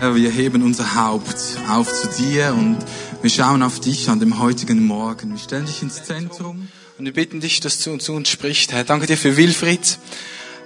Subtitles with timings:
[0.00, 1.36] Herr, wir heben unser Haupt
[1.68, 2.78] auf zu dir und
[3.20, 5.32] wir schauen auf dich an dem heutigen Morgen.
[5.32, 6.68] Wir stellen dich ins Zentrum.
[6.96, 8.84] Und wir bitten dich, dass du zu uns sprichst, Herr.
[8.84, 9.98] Danke dir für Wilfried,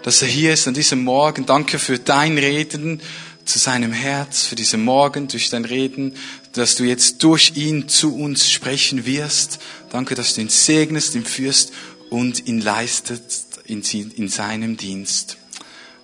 [0.05, 1.47] dass er hier ist an diesem Morgen.
[1.47, 3.01] Danke für dein Reden
[3.45, 6.15] zu seinem Herz, für diesen Morgen, durch dein Reden,
[6.53, 9.59] dass du jetzt durch ihn zu uns sprechen wirst.
[9.91, 11.73] Danke, dass du ihn segnest, ihn führst
[12.09, 13.21] und ihn leistet
[13.65, 15.39] in, in seinem Dienst.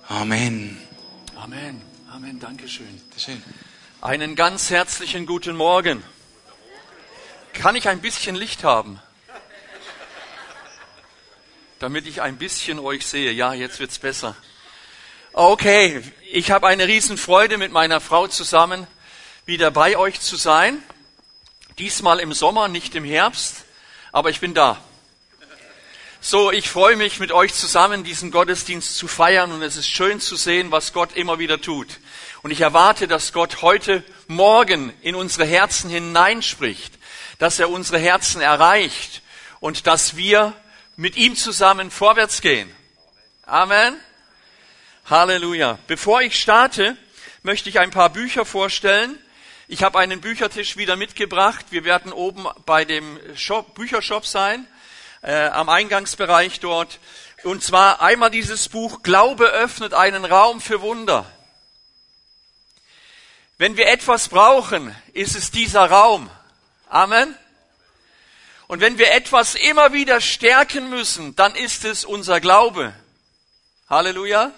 [0.09, 0.79] Amen.
[1.37, 1.81] Amen.
[2.13, 2.37] Amen.
[2.41, 3.10] Dankeschön.
[3.23, 3.43] Schön.
[4.01, 6.03] Einen ganz herzlichen guten Morgen.
[7.53, 8.99] Kann ich ein bisschen Licht haben?
[11.77, 13.31] Damit ich ein bisschen euch sehe.
[13.31, 14.35] Ja, jetzt wird's besser.
[15.33, 18.87] Okay, ich habe eine Riesenfreude mit meiner Frau zusammen
[19.45, 20.81] wieder bei euch zu sein.
[21.77, 23.65] Diesmal im Sommer, nicht im Herbst,
[24.11, 24.81] aber ich bin da.
[26.21, 30.19] So, ich freue mich mit euch zusammen diesen Gottesdienst zu feiern und es ist schön
[30.19, 31.99] zu sehen, was Gott immer wieder tut.
[32.43, 36.97] Und ich erwarte, dass Gott heute Morgen in unsere Herzen hineinspricht,
[37.37, 39.21] dass er unsere Herzen erreicht
[39.59, 40.53] und dass wir
[40.95, 42.73] mit ihm zusammen vorwärts gehen.
[43.45, 43.95] Amen.
[45.05, 45.77] Halleluja.
[45.85, 46.97] Bevor ich starte,
[47.43, 49.19] möchte ich ein paar Bücher vorstellen.
[49.67, 51.67] Ich habe einen Büchertisch wieder mitgebracht.
[51.69, 54.67] Wir werden oben bei dem Shop, Büchershop sein
[55.21, 56.99] äh, am Eingangsbereich dort.
[57.43, 61.25] Und zwar einmal dieses Buch Glaube öffnet einen Raum für Wunder.
[63.61, 66.31] Wenn wir etwas brauchen, ist es dieser Raum.
[66.89, 67.35] Amen.
[68.65, 72.91] Und wenn wir etwas immer wieder stärken müssen, dann ist es unser Glaube.
[73.87, 74.51] Halleluja.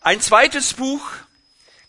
[0.00, 1.02] Ein zweites Buch,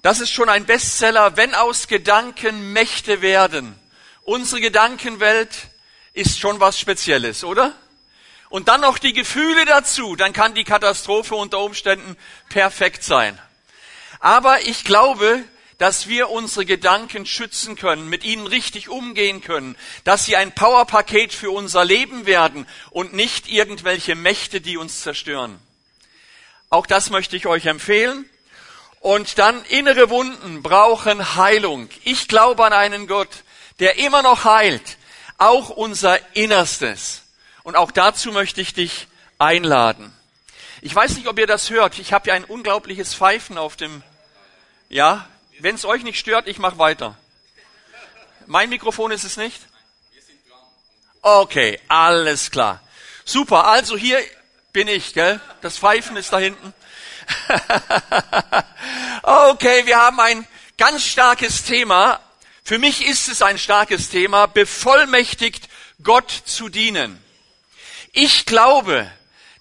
[0.02, 3.80] das ist schon ein Bestseller, wenn aus Gedanken Mächte werden.
[4.24, 5.56] Unsere Gedankenwelt
[6.14, 7.76] ist schon was Spezielles, oder?
[8.50, 12.18] Und dann noch die Gefühle dazu, dann kann die Katastrophe unter Umständen
[12.50, 13.40] perfekt sein.
[14.22, 15.44] Aber ich glaube,
[15.80, 21.34] dass wir unsere Gedanken schützen können, mit ihnen richtig umgehen können, dass sie ein Powerpaket
[21.34, 25.60] für unser Leben werden und nicht irgendwelche Mächte, die uns zerstören.
[26.70, 28.30] Auch das möchte ich euch empfehlen.
[29.00, 31.90] Und dann innere Wunden brauchen Heilung.
[32.04, 33.44] Ich glaube an einen Gott,
[33.80, 34.98] der immer noch heilt,
[35.40, 37.24] auch unser Innerstes.
[37.64, 39.08] Und auch dazu möchte ich dich
[39.40, 40.14] einladen.
[40.82, 41.98] Ich weiß nicht, ob ihr das hört.
[41.98, 44.04] Ich habe ja ein unglaubliches Pfeifen auf dem.
[44.92, 45.26] Ja,
[45.60, 47.18] wenn es euch nicht stört, ich mache weiter.
[48.46, 49.62] Mein Mikrofon ist es nicht?
[51.22, 52.82] Okay, alles klar.
[53.24, 54.20] Super, also hier
[54.74, 55.40] bin ich, gell?
[55.62, 56.74] Das Pfeifen ist da hinten.
[59.24, 60.46] okay, wir haben ein
[60.78, 62.20] ganz starkes Thema,
[62.66, 65.70] für mich ist es ein starkes Thema, bevollmächtigt
[66.04, 67.24] Gott zu dienen.
[68.12, 69.10] Ich glaube,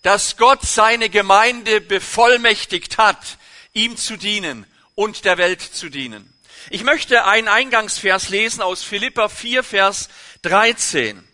[0.03, 3.39] dass Gott seine Gemeinde bevollmächtigt hat,
[3.75, 4.67] ihm zu dienen
[5.00, 6.31] und der Welt zu dienen.
[6.69, 10.11] Ich möchte einen Eingangsvers lesen aus Philippa 4, Vers
[10.43, 11.27] 13.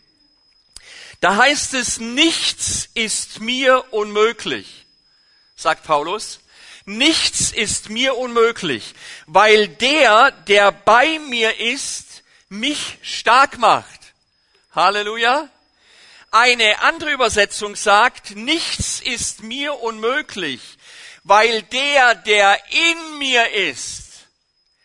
[1.19, 4.87] Da heißt es, nichts ist mir unmöglich,
[5.57, 6.39] sagt Paulus.
[6.85, 8.95] Nichts ist mir unmöglich,
[9.27, 14.01] weil der, der bei mir ist, mich stark macht.
[14.77, 15.49] Halleluja.
[16.31, 20.61] Eine andere Übersetzung sagt, nichts ist mir unmöglich,
[21.27, 24.27] weil der, der in mir ist,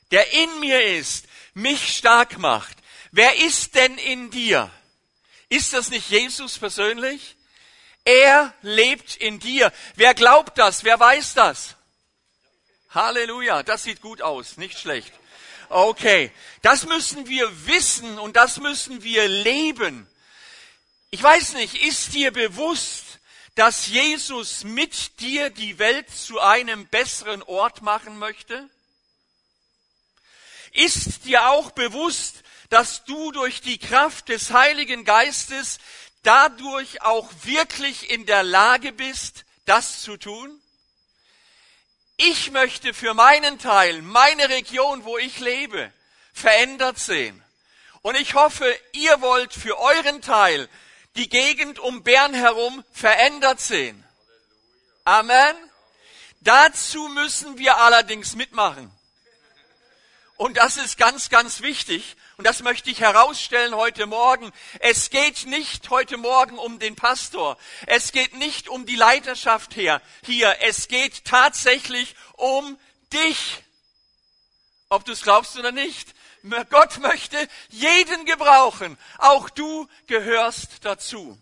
[0.10, 2.76] der in mir ist, mich stark macht.
[3.12, 4.72] Wer ist denn in dir?
[5.50, 7.36] Ist das nicht Jesus persönlich?
[8.06, 9.72] Er lebt in dir.
[9.96, 10.84] Wer glaubt das?
[10.84, 11.76] Wer weiß das?
[12.90, 15.14] Halleluja, das sieht gut aus, nicht schlecht.
[15.70, 16.32] Okay,
[16.64, 20.08] das müssen wir wissen und das müssen wir leben.
[21.12, 23.11] Ich weiß nicht, ist dir bewusst,
[23.56, 28.70] dass Jesus mit dir die Welt zu einem besseren Ort machen möchte?
[30.72, 35.80] Ist dir auch bewusst, dass du durch die Kraft des Heiligen Geistes
[36.24, 40.62] dadurch auch wirklich in der Lage bist, das zu tun?
[42.16, 45.92] Ich möchte für meinen Teil, meine Region, wo ich lebe,
[46.34, 47.44] verändert sehen.
[48.02, 50.70] Und ich hoffe, ihr wollt für euren Teil
[51.16, 54.04] die Gegend um Bern herum verändert sehen.
[55.04, 55.56] Amen.
[56.42, 58.92] Dazu müssen wir allerdings mitmachen.
[60.38, 62.16] Und das ist ganz, ganz wichtig.
[62.38, 64.52] Und das möchte ich herausstellen heute Morgen.
[64.80, 67.60] Es geht nicht heute Morgen um den Pastor.
[67.86, 70.02] Es geht nicht um die Leiterschaft hier.
[70.26, 70.58] Hier.
[70.62, 72.80] Es geht tatsächlich um
[73.14, 73.64] dich.
[74.90, 76.16] Ob du es glaubst oder nicht.
[76.70, 78.98] Gott möchte jeden gebrauchen.
[79.18, 81.38] Auch du gehörst dazu.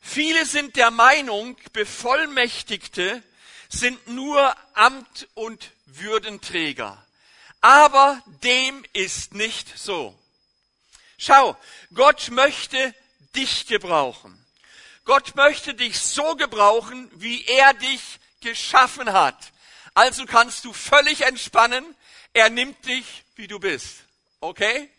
[0.00, 3.22] Viele sind der Meinung, Bevollmächtigte
[3.68, 7.04] sind nur Amt und Würdenträger.
[7.60, 10.16] Aber dem ist nicht so.
[11.18, 11.56] Schau,
[11.92, 12.94] Gott möchte
[13.34, 14.38] dich gebrauchen.
[15.04, 19.52] Gott möchte dich so gebrauchen, wie er dich geschaffen hat.
[19.94, 21.84] Also kannst du völlig entspannen.
[22.32, 24.04] Er nimmt dich, wie du bist.
[24.40, 24.90] Okay?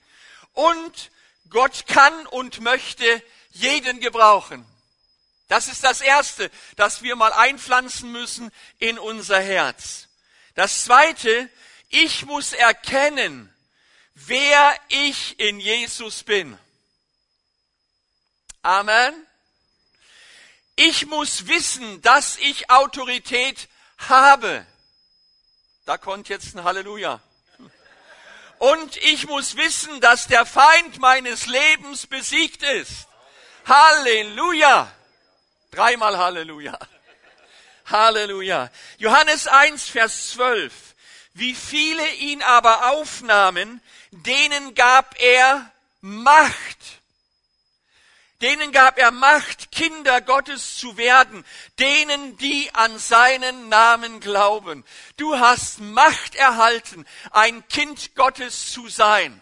[0.54, 1.12] Und
[1.50, 3.22] Gott kann und möchte
[3.52, 4.66] jeden gebrauchen.
[5.50, 10.08] Das ist das Erste, das wir mal einpflanzen müssen in unser Herz.
[10.56, 11.50] Das Zweite,
[11.90, 13.54] ich muss erkennen,
[14.14, 16.58] wer ich in Jesus bin.
[18.62, 19.14] Amen.
[20.76, 24.66] Ich muss wissen, dass ich Autorität habe.
[25.86, 27.22] Da kommt jetzt ein Halleluja.
[28.60, 33.08] Und ich muss wissen, dass der Feind meines Lebens besiegt ist.
[33.66, 34.92] Halleluja.
[35.72, 36.78] Dreimal Halleluja.
[37.86, 38.70] Halleluja.
[38.98, 40.74] Johannes 1, Vers 12.
[41.34, 45.72] Wie viele ihn aber aufnahmen, denen gab er
[46.02, 46.99] Macht.
[48.42, 51.44] Denen gab er Macht, Kinder Gottes zu werden,
[51.78, 54.86] denen, die an seinen Namen glauben.
[55.18, 59.42] Du hast Macht erhalten, ein Kind Gottes zu sein.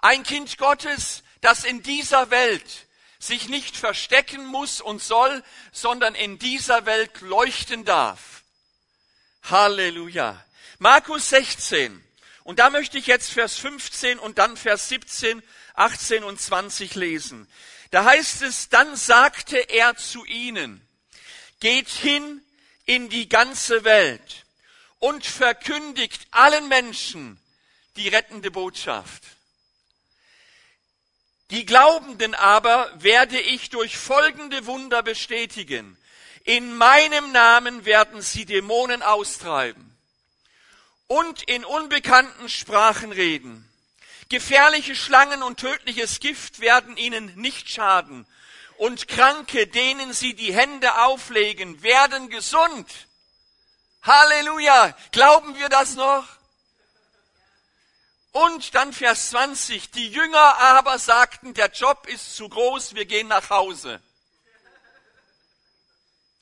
[0.00, 2.86] Ein Kind Gottes, das in dieser Welt
[3.20, 8.42] sich nicht verstecken muss und soll, sondern in dieser Welt leuchten darf.
[9.44, 10.44] Halleluja.
[10.80, 12.02] Markus 16.
[12.42, 15.40] Und da möchte ich jetzt Vers 15 und dann Vers 17,
[15.74, 17.48] 18 und 20 lesen.
[17.90, 20.86] Da heißt es, dann sagte er zu ihnen,
[21.60, 22.42] geht hin
[22.86, 24.44] in die ganze Welt
[24.98, 27.40] und verkündigt allen Menschen
[27.96, 29.22] die rettende Botschaft.
[31.50, 35.98] Die Glaubenden aber werde ich durch folgende Wunder bestätigen.
[36.44, 39.96] In meinem Namen werden sie Dämonen austreiben
[41.08, 43.68] und in unbekannten Sprachen reden.
[44.32, 48.26] Gefährliche Schlangen und tödliches Gift werden ihnen nicht schaden.
[48.78, 52.90] Und Kranke, denen sie die Hände auflegen, werden gesund.
[54.00, 54.96] Halleluja!
[55.10, 56.26] Glauben wir das noch?
[58.32, 63.28] Und dann Vers 20, die Jünger aber sagten, der Job ist zu groß, wir gehen
[63.28, 64.00] nach Hause.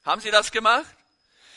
[0.05, 0.87] Haben sie das gemacht?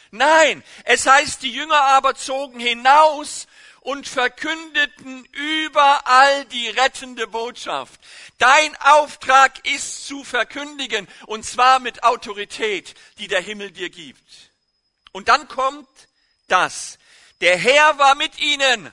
[0.09, 3.45] Nein, es heißt, die Jünger aber zogen hinaus
[3.83, 8.00] und verkündeten überall die rettende Botschaft.
[8.38, 14.51] Dein Auftrag ist zu verkündigen, und zwar mit Autorität, die der Himmel dir gibt.
[15.12, 15.88] Und dann kommt
[16.47, 16.97] das.
[17.41, 18.91] Der Herr war mit ihnen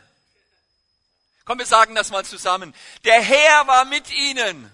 [1.51, 2.73] Komm, wir sagen das mal zusammen.
[3.03, 4.71] Der Herr war mit ihnen.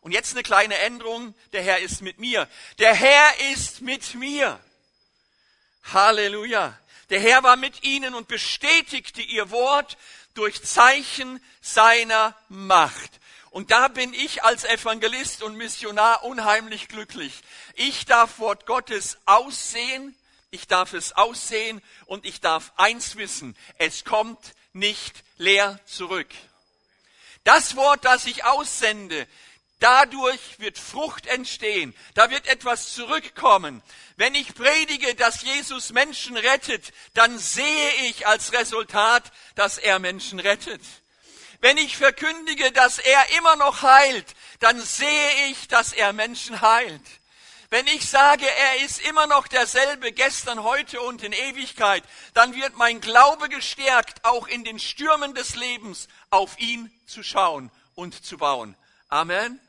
[0.00, 1.34] Und jetzt eine kleine Änderung.
[1.52, 2.48] Der Herr ist mit mir.
[2.78, 4.58] Der Herr ist mit mir.
[5.92, 6.78] Halleluja.
[7.10, 9.96] Der Herr war mit ihnen und bestätigte ihr Wort
[10.34, 13.20] durch Zeichen seiner Macht.
[13.50, 17.32] Und da bin ich als Evangelist und Missionar unheimlich glücklich.
[17.74, 20.14] Ich darf Wort Gottes aussehen,
[20.50, 26.28] ich darf es aussehen und ich darf eins wissen, es kommt nicht leer zurück.
[27.44, 29.26] Das Wort, das ich aussende,
[29.80, 33.82] dadurch wird Frucht entstehen, da wird etwas zurückkommen.
[34.16, 40.40] Wenn ich predige, dass Jesus Menschen rettet, dann sehe ich als Resultat, dass er Menschen
[40.40, 40.82] rettet.
[41.60, 44.26] Wenn ich verkündige, dass er immer noch heilt,
[44.60, 47.02] dann sehe ich, dass er Menschen heilt.
[47.68, 52.76] Wenn ich sage, er ist immer noch derselbe gestern, heute und in Ewigkeit, dann wird
[52.76, 58.38] mein Glaube gestärkt, auch in den Stürmen des Lebens auf ihn zu schauen und zu
[58.38, 58.76] bauen.
[59.08, 59.60] Amen.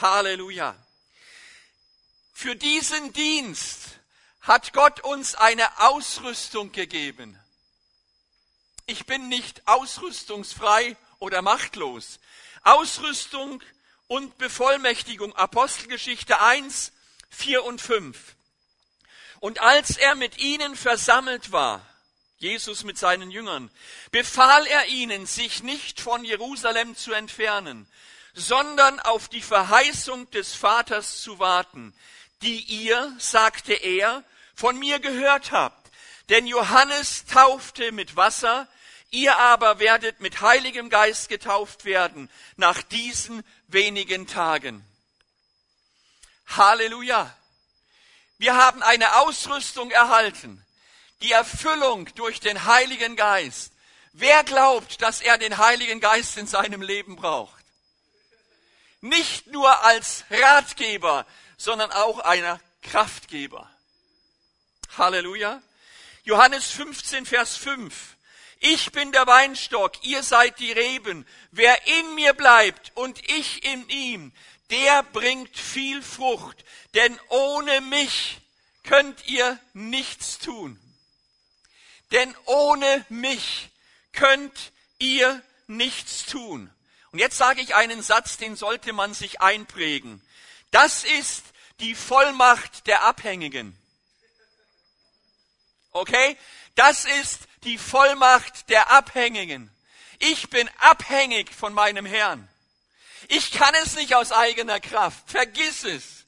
[0.00, 0.76] Halleluja.
[2.32, 3.98] Für diesen Dienst
[4.40, 7.38] hat Gott uns eine Ausrüstung gegeben.
[8.86, 12.20] Ich bin nicht ausrüstungsfrei oder machtlos.
[12.62, 13.62] Ausrüstung
[14.06, 15.34] und Bevollmächtigung.
[15.34, 16.92] Apostelgeschichte 1,
[17.30, 18.36] 4 und 5.
[19.40, 21.84] Und als er mit ihnen versammelt war,
[22.38, 23.70] Jesus mit seinen Jüngern,
[24.10, 27.88] befahl er ihnen, sich nicht von Jerusalem zu entfernen,
[28.36, 31.94] sondern auf die Verheißung des Vaters zu warten,
[32.42, 34.22] die ihr, sagte er,
[34.54, 35.90] von mir gehört habt.
[36.28, 38.68] Denn Johannes taufte mit Wasser,
[39.10, 44.84] ihr aber werdet mit Heiligem Geist getauft werden nach diesen wenigen Tagen.
[46.46, 47.34] Halleluja.
[48.36, 50.62] Wir haben eine Ausrüstung erhalten,
[51.22, 53.72] die Erfüllung durch den Heiligen Geist.
[54.12, 57.55] Wer glaubt, dass er den Heiligen Geist in seinem Leben braucht?
[59.00, 61.26] Nicht nur als Ratgeber,
[61.56, 63.70] sondern auch einer Kraftgeber.
[64.96, 65.62] Halleluja.
[66.24, 68.16] Johannes 15, Vers 5.
[68.58, 71.26] Ich bin der Weinstock, ihr seid die Reben.
[71.50, 74.32] Wer in mir bleibt und ich in ihm,
[74.70, 78.38] der bringt viel Frucht, denn ohne mich
[78.82, 80.80] könnt ihr nichts tun.
[82.12, 83.68] Denn ohne mich
[84.12, 86.72] könnt ihr nichts tun.
[87.16, 90.20] Und jetzt sage ich einen Satz, den sollte man sich einprägen.
[90.70, 91.44] Das ist
[91.80, 93.74] die Vollmacht der Abhängigen.
[95.92, 96.36] Okay?
[96.74, 99.70] Das ist die Vollmacht der Abhängigen.
[100.18, 102.46] Ich bin abhängig von meinem Herrn.
[103.28, 105.30] Ich kann es nicht aus eigener Kraft.
[105.30, 106.26] Vergiss es.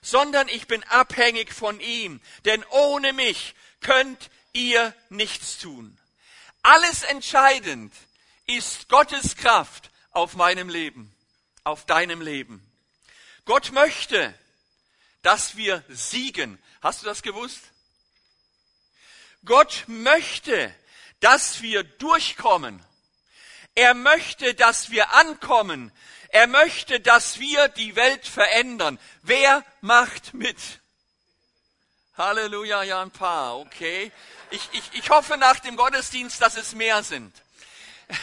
[0.00, 2.22] Sondern ich bin abhängig von ihm.
[2.46, 5.98] Denn ohne mich könnt ihr nichts tun.
[6.62, 7.92] Alles entscheidend
[8.46, 11.14] ist Gottes Kraft auf meinem Leben,
[11.64, 12.66] auf deinem Leben.
[13.44, 14.34] Gott möchte,
[15.22, 16.62] dass wir siegen.
[16.80, 17.60] Hast du das gewusst?
[19.44, 20.74] Gott möchte,
[21.20, 22.84] dass wir durchkommen.
[23.74, 25.90] Er möchte, dass wir ankommen.
[26.28, 28.98] Er möchte, dass wir die Welt verändern.
[29.22, 30.58] Wer macht mit?
[32.16, 34.12] Halleluja, ja, ein paar, okay.
[34.50, 37.34] Ich, ich, ich hoffe nach dem Gottesdienst, dass es mehr sind.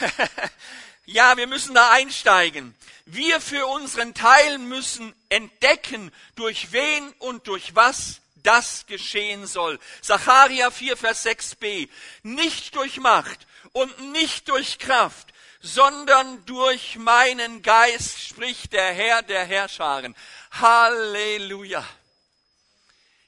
[1.10, 2.75] ja, wir müssen da einsteigen.
[3.06, 9.80] Wir für unseren Teil müssen entdecken, durch wen und durch was das geschehen soll.
[10.01, 11.89] Sacharja 4, Vers 6b.
[12.22, 19.46] Nicht durch Macht und nicht durch Kraft, sondern durch meinen Geist spricht der Herr der
[19.46, 20.16] Herrscharen.
[20.51, 21.84] Halleluja.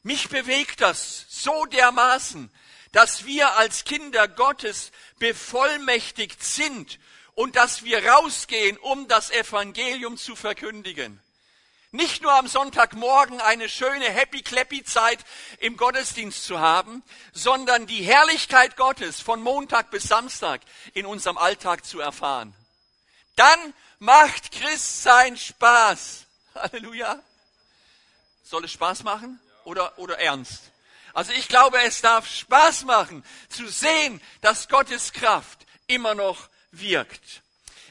[0.03, 2.51] Mich bewegt das so dermaßen,
[2.91, 6.99] dass wir als Kinder Gottes bevollmächtigt sind
[7.35, 11.21] und dass wir rausgehen, um das Evangelium zu verkündigen.
[11.93, 15.19] Nicht nur am Sonntagmorgen eine schöne Happy-Clappy-Zeit
[15.59, 20.61] im Gottesdienst zu haben, sondern die Herrlichkeit Gottes von Montag bis Samstag
[20.93, 22.53] in unserem Alltag zu erfahren.
[23.35, 26.25] Dann macht Christ sein Spaß.
[26.55, 27.21] Halleluja.
[28.43, 30.71] Soll es Spaß machen oder, oder ernst?
[31.13, 37.41] Also ich glaube, es darf Spaß machen zu sehen, dass Gottes Kraft immer noch wirkt.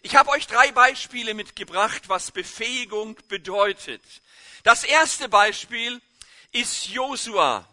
[0.02, 4.02] Ich habe euch drei Beispiele mitgebracht, was Befähigung bedeutet.
[4.62, 6.00] Das erste Beispiel
[6.52, 7.68] ist Josua.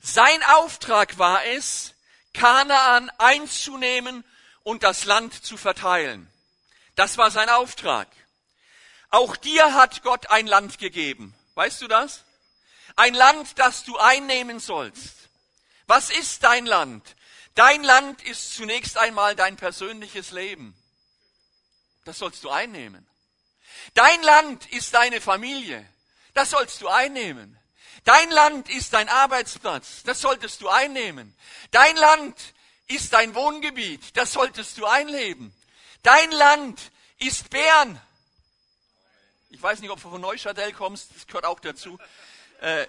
[0.00, 1.94] Sein Auftrag war es,
[2.32, 4.24] Kanaan einzunehmen
[4.62, 6.30] und das Land zu verteilen.
[6.94, 8.08] Das war sein Auftrag.
[9.10, 11.34] Auch dir hat Gott ein Land gegeben.
[11.54, 12.24] Weißt du das?
[12.96, 15.28] Ein Land, das du einnehmen sollst.
[15.86, 17.16] Was ist dein Land?
[17.58, 20.80] Dein Land ist zunächst einmal dein persönliches Leben.
[22.04, 23.04] Das sollst du einnehmen.
[23.94, 25.84] Dein Land ist deine Familie.
[26.34, 27.58] Das sollst du einnehmen.
[28.04, 30.04] Dein Land ist dein Arbeitsplatz.
[30.04, 31.36] Das solltest du einnehmen.
[31.72, 32.36] Dein Land
[32.86, 34.16] ist dein Wohngebiet.
[34.16, 35.52] Das solltest du einleben.
[36.04, 38.00] Dein Land ist Bern.
[39.50, 41.10] Ich weiß nicht, ob du von Neuchâtel kommst.
[41.12, 41.98] Das gehört auch dazu.
[42.60, 42.86] Äh,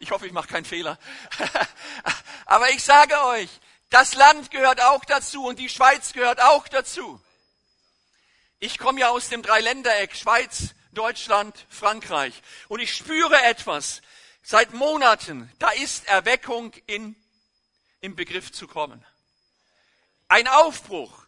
[0.00, 0.98] ich hoffe, ich mache keinen Fehler.
[2.44, 3.48] Aber ich sage euch,
[3.90, 7.20] das Land gehört auch dazu und die Schweiz gehört auch dazu.
[8.58, 12.42] Ich komme ja aus dem Dreiländereck, Schweiz, Deutschland, Frankreich.
[12.68, 14.00] Und ich spüre etwas
[14.42, 15.52] seit Monaten.
[15.58, 17.14] Da ist Erweckung in,
[18.00, 19.04] im Begriff zu kommen.
[20.28, 21.26] Ein Aufbruch,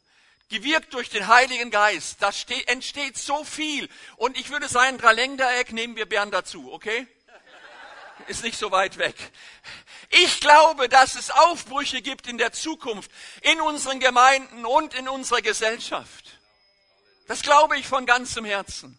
[0.49, 2.23] gewirkt durch den Heiligen Geist.
[2.23, 2.31] Da
[2.67, 3.88] entsteht so viel.
[4.17, 7.07] Und ich würde sagen, Dreiländereck nehmen wir Bern dazu, okay?
[8.27, 9.15] Ist nicht so weit weg.
[10.11, 13.11] Ich glaube, dass es Aufbrüche gibt in der Zukunft,
[13.43, 16.39] in unseren Gemeinden und in unserer Gesellschaft.
[17.27, 18.99] Das glaube ich von ganzem Herzen.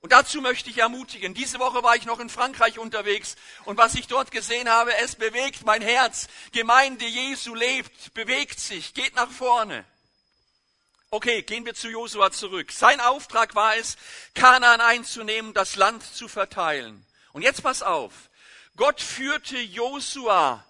[0.00, 1.34] Und dazu möchte ich ermutigen.
[1.34, 5.16] Diese Woche war ich noch in Frankreich unterwegs und was ich dort gesehen habe, es
[5.16, 6.28] bewegt mein Herz.
[6.52, 9.84] Gemeinde Jesu lebt, bewegt sich, geht nach vorne.
[11.10, 12.70] Okay, gehen wir zu Josua zurück.
[12.70, 13.96] Sein Auftrag war es,
[14.34, 17.04] Kanaan einzunehmen, das Land zu verteilen.
[17.38, 18.12] Und jetzt pass auf.
[18.74, 20.64] Gott führte Josua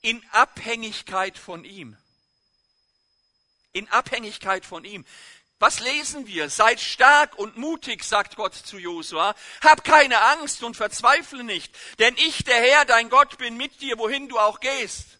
[0.00, 1.94] in Abhängigkeit von ihm.
[3.74, 5.04] In Abhängigkeit von ihm.
[5.58, 6.48] Was lesen wir?
[6.48, 9.34] Seid stark und mutig, sagt Gott zu Josua.
[9.60, 13.98] Hab keine Angst und verzweifle nicht, denn ich, der Herr, dein Gott, bin mit dir,
[13.98, 15.18] wohin du auch gehst.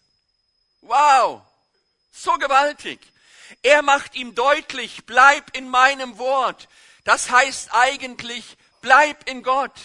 [0.81, 1.43] Wow,
[2.11, 2.99] so gewaltig.
[3.61, 6.67] Er macht ihm deutlich, bleib in meinem Wort.
[7.03, 9.75] Das heißt eigentlich, bleib in Gott.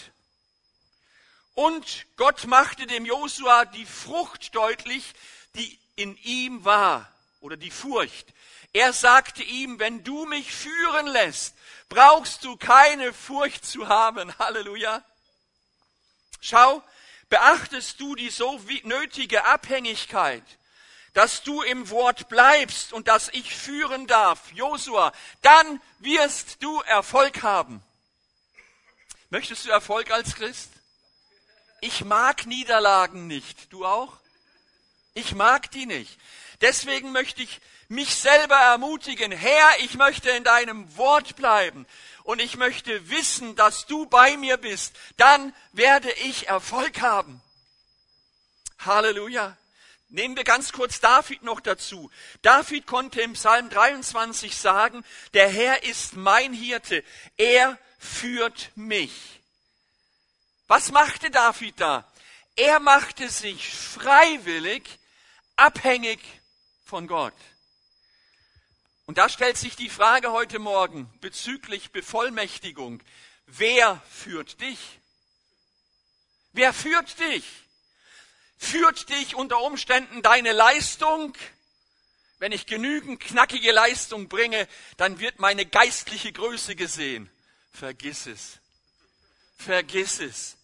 [1.55, 5.13] Und Gott machte dem Josua die Frucht deutlich,
[5.55, 8.33] die in ihm war, oder die Furcht.
[8.73, 11.55] Er sagte ihm, wenn du mich führen lässt,
[11.91, 14.37] brauchst du keine Furcht zu haben.
[14.39, 15.05] Halleluja.
[16.41, 16.83] Schau,
[17.29, 20.45] beachtest du die so nötige Abhängigkeit,
[21.13, 27.43] dass du im Wort bleibst und dass ich führen darf, Josua, dann wirst du Erfolg
[27.43, 27.83] haben.
[29.29, 30.71] Möchtest du Erfolg als Christ?
[31.85, 33.73] Ich mag Niederlagen nicht.
[33.73, 34.17] Du auch?
[35.15, 36.17] Ich mag die nicht.
[36.61, 39.33] Deswegen möchte ich mich selber ermutigen.
[39.33, 41.85] Herr, ich möchte in deinem Wort bleiben
[42.23, 44.95] und ich möchte wissen, dass du bei mir bist.
[45.17, 47.43] Dann werde ich Erfolg haben.
[48.79, 49.57] Halleluja.
[50.09, 52.13] Nehmen wir ganz kurz David noch dazu.
[52.43, 57.03] David konnte im Psalm 23 sagen, der Herr ist mein Hirte,
[57.37, 59.42] er führt mich.
[60.75, 62.11] Was machte David da?
[62.57, 64.83] Er machte sich freiwillig
[65.55, 66.19] abhängig
[66.87, 67.35] von Gott.
[69.05, 73.03] Und da stellt sich die Frage heute Morgen bezüglich Bevollmächtigung.
[73.45, 74.79] Wer führt dich?
[76.53, 77.45] Wer führt dich?
[78.57, 81.37] Führt dich unter Umständen deine Leistung?
[82.39, 87.31] Wenn ich genügend knackige Leistung bringe, dann wird meine geistliche Größe gesehen.
[87.75, 88.59] Vergiss es.
[89.59, 90.57] Vergiss es.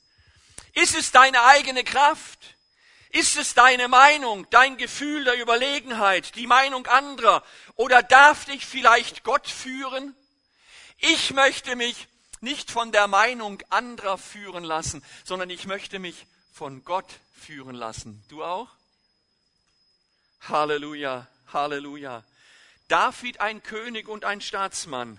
[0.82, 2.38] Ist es deine eigene Kraft?
[3.10, 7.42] Ist es deine Meinung, dein Gefühl der Überlegenheit, die Meinung anderer?
[7.74, 10.14] Oder darf dich vielleicht Gott führen?
[10.98, 12.06] Ich möchte mich
[12.40, 18.22] nicht von der Meinung anderer führen lassen, sondern ich möchte mich von Gott führen lassen.
[18.28, 18.68] Du auch?
[20.48, 22.22] Halleluja, Halleluja.
[22.86, 25.18] David ein König und ein Staatsmann,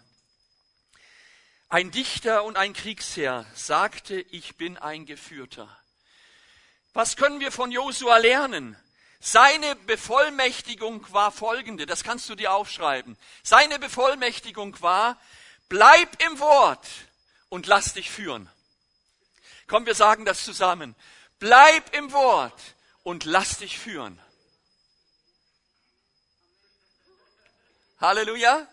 [1.69, 5.69] ein Dichter und ein Kriegsherr sagte, ich bin ein Geführter.
[6.93, 8.75] Was können wir von Josua lernen?
[9.19, 13.17] Seine Bevollmächtigung war folgende, das kannst du dir aufschreiben.
[13.43, 15.19] Seine Bevollmächtigung war,
[15.67, 16.88] bleib im Wort
[17.49, 18.49] und lass dich führen.
[19.67, 20.95] Komm, wir sagen das zusammen.
[21.38, 22.59] Bleib im Wort
[23.03, 24.19] und lass dich führen.
[28.01, 28.65] Halleluja.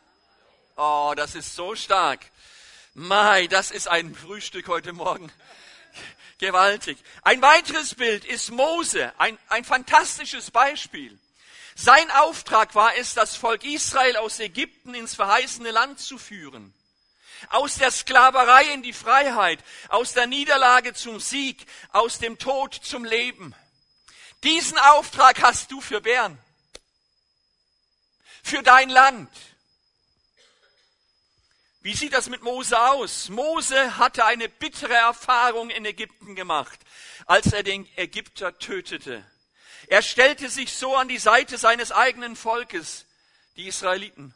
[0.76, 2.20] Oh, das ist so stark.
[2.98, 5.30] Mai, das ist ein Frühstück heute Morgen.
[6.38, 6.96] Gewaltig.
[7.24, 11.18] Ein weiteres Bild ist Mose, ein, ein fantastisches Beispiel.
[11.74, 16.72] Sein Auftrag war es, das Volk Israel aus Ägypten ins verheißene Land zu führen.
[17.50, 23.04] Aus der Sklaverei in die Freiheit, aus der Niederlage zum Sieg, aus dem Tod zum
[23.04, 23.54] Leben.
[24.42, 26.38] Diesen Auftrag hast du für Bern,
[28.42, 29.28] für dein Land.
[31.86, 33.28] Wie sieht das mit Mose aus?
[33.28, 36.80] Mose hatte eine bittere Erfahrung in Ägypten gemacht,
[37.26, 39.24] als er den Ägypter tötete.
[39.86, 43.06] Er stellte sich so an die Seite seines eigenen Volkes,
[43.54, 44.34] die Israeliten.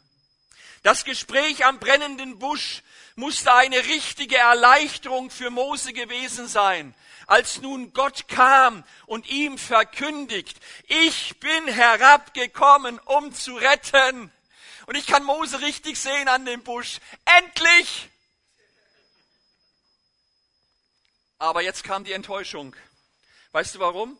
[0.83, 2.83] Das Gespräch am brennenden Busch
[3.15, 6.95] musste eine richtige Erleichterung für Mose gewesen sein,
[7.27, 14.31] als nun Gott kam und ihm verkündigt, ich bin herabgekommen, um zu retten.
[14.91, 16.99] Und ich kann Mose richtig sehen an dem Busch.
[17.23, 18.09] Endlich!
[21.37, 22.75] Aber jetzt kam die Enttäuschung.
[23.53, 24.17] Weißt du warum?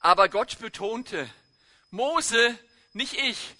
[0.00, 1.32] Aber Gott betonte,
[1.92, 2.58] Mose,
[2.92, 3.54] nicht ich,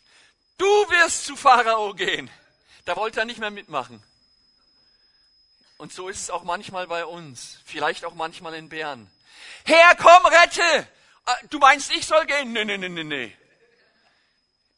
[0.58, 2.28] du wirst zu Pharao gehen.
[2.84, 4.02] Da wollte er nicht mehr mitmachen.
[5.76, 9.08] Und so ist es auch manchmal bei uns, vielleicht auch manchmal in Bern.
[9.64, 10.88] Herr, komm, rette!
[11.26, 12.52] Ah, du meinst, ich soll gehen?
[12.52, 13.36] Nee, nee, nee, nee, nee.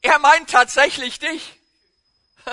[0.03, 1.59] Er meint tatsächlich dich.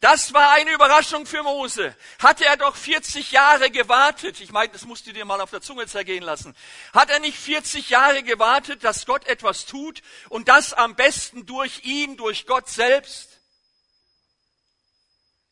[0.00, 1.96] Das war eine Überraschung für Mose.
[2.18, 4.40] Hatte er doch 40 Jahre gewartet.
[4.40, 6.56] Ich meine, das musst du dir mal auf der Zunge zergehen lassen.
[6.92, 11.84] Hat er nicht 40 Jahre gewartet, dass Gott etwas tut und das am besten durch
[11.84, 13.38] ihn, durch Gott selbst?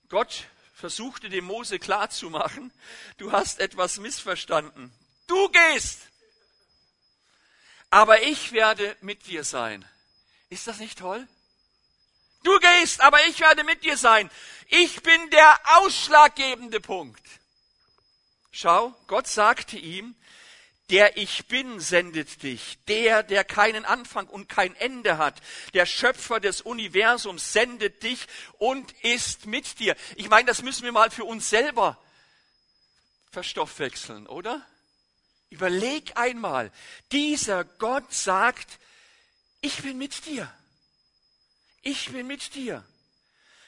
[0.09, 2.73] Gott versuchte dem Mose klarzumachen,
[3.19, 4.93] du hast etwas missverstanden.
[5.29, 6.01] Du gehst.
[7.91, 9.89] Aber ich werde mit dir sein.
[10.51, 11.27] Ist das nicht toll?
[12.43, 14.31] Du gehst, aber ich werde mit dir sein.
[14.69, 17.23] Ich bin der ausschlaggebende Punkt.
[18.51, 20.17] Schau, Gott sagte ihm,
[20.91, 25.41] der Ich Bin sendet dich, der, der keinen Anfang und kein Ende hat,
[25.73, 28.27] der Schöpfer des Universums sendet dich
[28.59, 29.95] und ist mit dir.
[30.17, 31.97] Ich meine, das müssen wir mal für uns selber
[33.31, 34.67] verstoffwechseln, oder?
[35.49, 36.73] Überleg einmal,
[37.13, 38.81] dieser Gott sagt,
[39.61, 40.53] ich bin mit dir.
[41.83, 42.85] Ich bin mit dir.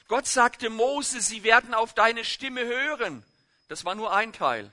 [0.07, 3.25] Gott sagte Mose, sie werden auf deine Stimme hören.
[3.67, 4.71] Das war nur ein Teil.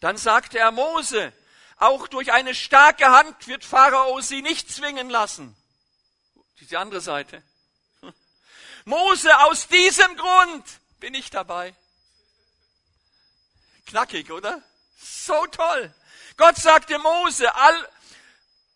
[0.00, 1.32] Dann sagte er Mose,
[1.76, 5.56] auch durch eine starke Hand wird Pharao sie nicht zwingen lassen.
[6.60, 7.42] Die andere Seite.
[8.84, 10.64] Mose, aus diesem Grund
[10.98, 11.74] bin ich dabei.
[13.86, 14.62] Knackig, oder?
[15.00, 15.94] So toll.
[16.36, 17.88] Gott sagte Mose, all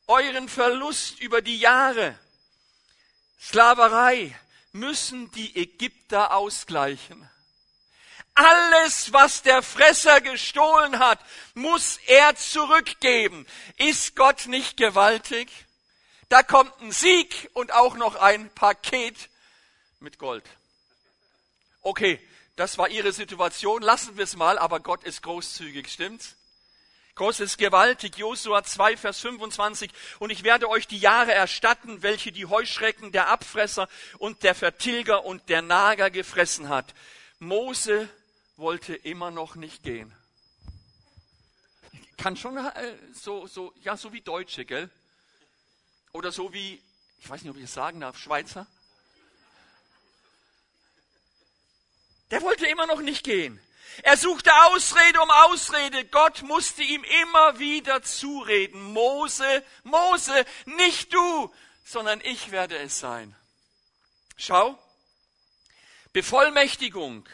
[0.06, 2.18] euren Verlust über die Jahre,
[3.40, 4.38] Sklaverei,
[4.72, 7.28] müssen die Ägypter ausgleichen.
[8.34, 11.20] Alles, was der Fresser gestohlen hat,
[11.54, 13.46] muss er zurückgeben.
[13.76, 15.48] Ist Gott nicht gewaltig?
[16.28, 19.30] Da kommt ein Sieg und auch noch ein Paket
[20.00, 20.44] mit Gold.
[21.82, 22.18] Okay,
[22.56, 23.82] das war ihre Situation.
[23.82, 26.34] Lassen wir es mal, aber Gott ist großzügig, stimmt's?
[27.14, 28.16] Gott ist gewaltig.
[28.16, 29.90] Josua 2, Vers 25.
[30.18, 35.24] Und ich werde euch die Jahre erstatten, welche die Heuschrecken der Abfresser und der Vertilger
[35.24, 36.92] und der Nager gefressen hat.
[37.38, 38.08] Mose
[38.56, 40.12] wollte immer noch nicht gehen.
[42.16, 44.90] Kann schon äh, so, so, ja, so wie Deutsche, gell?
[46.12, 46.80] Oder so wie,
[47.20, 48.66] ich weiß nicht, ob ich es sagen darf, Schweizer.
[52.30, 53.60] Der wollte immer noch nicht gehen.
[54.02, 56.04] Er suchte Ausrede um Ausrede.
[56.06, 58.82] Gott musste ihm immer wieder zureden.
[58.92, 63.34] Mose, Mose, nicht du, sondern ich werde es sein.
[64.36, 64.78] Schau,
[66.12, 67.28] Bevollmächtigung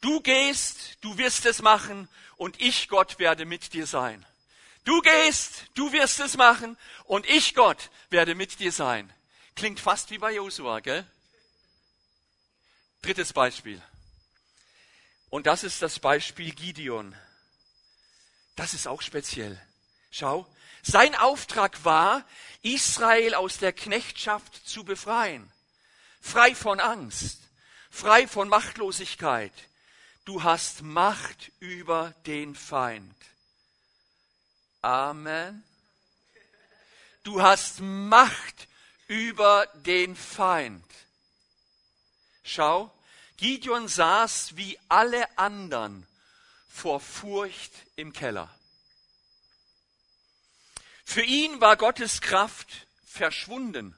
[0.00, 4.24] Du gehst, du wirst es machen und ich, Gott, werde mit dir sein.
[4.84, 9.12] Du gehst, du wirst es machen und ich, Gott, werde mit dir sein.
[9.56, 11.04] Klingt fast wie bei Josua, gell?
[13.02, 13.82] Drittes Beispiel.
[15.30, 17.14] Und das ist das Beispiel Gideon.
[18.56, 19.60] Das ist auch speziell.
[20.10, 20.46] Schau,
[20.82, 22.24] sein Auftrag war,
[22.62, 25.52] Israel aus der Knechtschaft zu befreien.
[26.20, 27.40] Frei von Angst,
[27.90, 29.52] frei von Machtlosigkeit,
[30.24, 33.14] du hast Macht über den Feind.
[34.80, 35.62] Amen.
[37.22, 38.68] Du hast Macht
[39.06, 40.84] über den Feind.
[42.42, 42.90] Schau,
[43.38, 46.06] Gideon saß wie alle anderen
[46.68, 48.52] vor Furcht im Keller.
[51.04, 52.68] Für ihn war Gottes Kraft
[53.06, 53.96] verschwunden.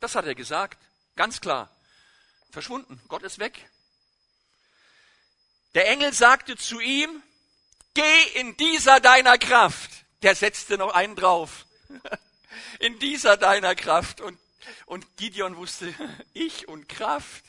[0.00, 0.78] Das hat er gesagt,
[1.16, 1.74] ganz klar.
[2.50, 3.00] Verschwunden.
[3.08, 3.68] Gott ist weg.
[5.74, 7.22] Der Engel sagte zu ihm,
[7.94, 9.90] geh in dieser deiner Kraft.
[10.22, 11.66] Der setzte noch einen drauf.
[12.78, 14.20] In dieser deiner Kraft.
[14.20, 14.38] Und,
[14.86, 15.92] und Gideon wusste,
[16.34, 17.44] ich und Kraft.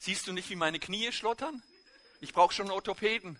[0.00, 1.62] Siehst du nicht, wie meine Knie schlottern?
[2.20, 3.38] Ich brauche schon einen Orthopäden.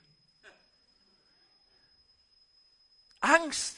[3.20, 3.76] Angst.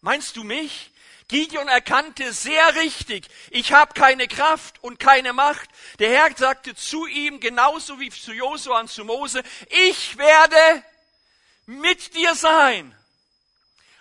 [0.00, 0.92] Meinst du mich?
[1.26, 5.68] Gideon erkannte sehr richtig, ich habe keine Kraft und keine Macht.
[5.98, 9.42] Der Herr sagte zu ihm, genauso wie zu Josua und zu Mose,
[9.88, 10.84] ich werde
[11.64, 12.96] mit dir sein.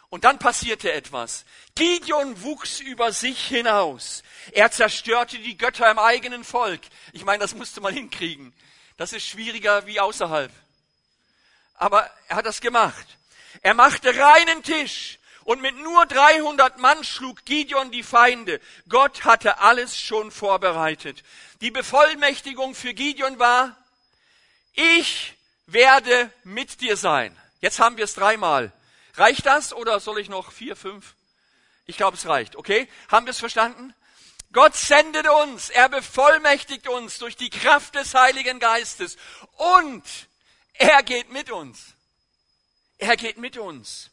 [0.09, 1.45] Und dann passierte etwas.
[1.75, 4.23] Gideon wuchs über sich hinaus.
[4.51, 6.81] Er zerstörte die Götter im eigenen Volk.
[7.11, 8.53] Ich meine, das musste man hinkriegen.
[8.97, 10.51] Das ist schwieriger wie außerhalb.
[11.75, 13.05] Aber er hat das gemacht.
[13.61, 18.59] Er machte reinen Tisch und mit nur 300 Mann schlug Gideon die Feinde.
[18.89, 21.23] Gott hatte alles schon vorbereitet.
[21.61, 23.77] Die Bevollmächtigung für Gideon war,
[24.73, 25.35] ich
[25.67, 27.35] werde mit dir sein.
[27.61, 28.71] Jetzt haben wir es dreimal.
[29.17, 31.15] Reicht das oder soll ich noch vier, fünf?
[31.85, 32.55] Ich glaube, es reicht.
[32.55, 32.87] Okay?
[33.09, 33.93] Haben wir es verstanden?
[34.51, 39.17] Gott sendet uns, er bevollmächtigt uns durch die Kraft des Heiligen Geistes
[39.57, 40.03] und
[40.73, 41.93] er geht mit uns.
[42.97, 44.11] Er geht mit uns.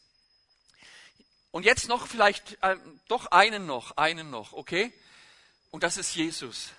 [1.53, 2.77] Und jetzt noch vielleicht, äh,
[3.09, 4.93] doch einen noch, einen noch, okay?
[5.71, 6.71] Und das ist Jesus.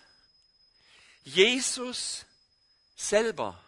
[1.23, 2.25] Jesus
[2.95, 3.63] selber.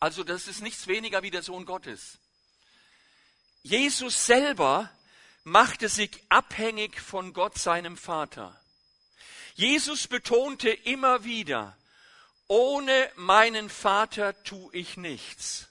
[0.00, 2.18] Also das ist nichts weniger wie der Sohn Gottes.
[3.66, 4.88] Jesus selber
[5.42, 8.54] machte sich abhängig von Gott, seinem Vater.
[9.56, 11.76] Jesus betonte immer wieder,
[12.46, 15.66] ohne meinen Vater tu ich nichts.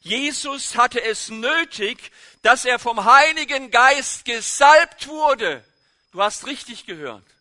[0.00, 2.10] Jesus hatte es nötig,
[2.40, 5.62] dass er vom Heiligen Geist gesalbt wurde.
[6.10, 7.35] Du hast richtig gehört.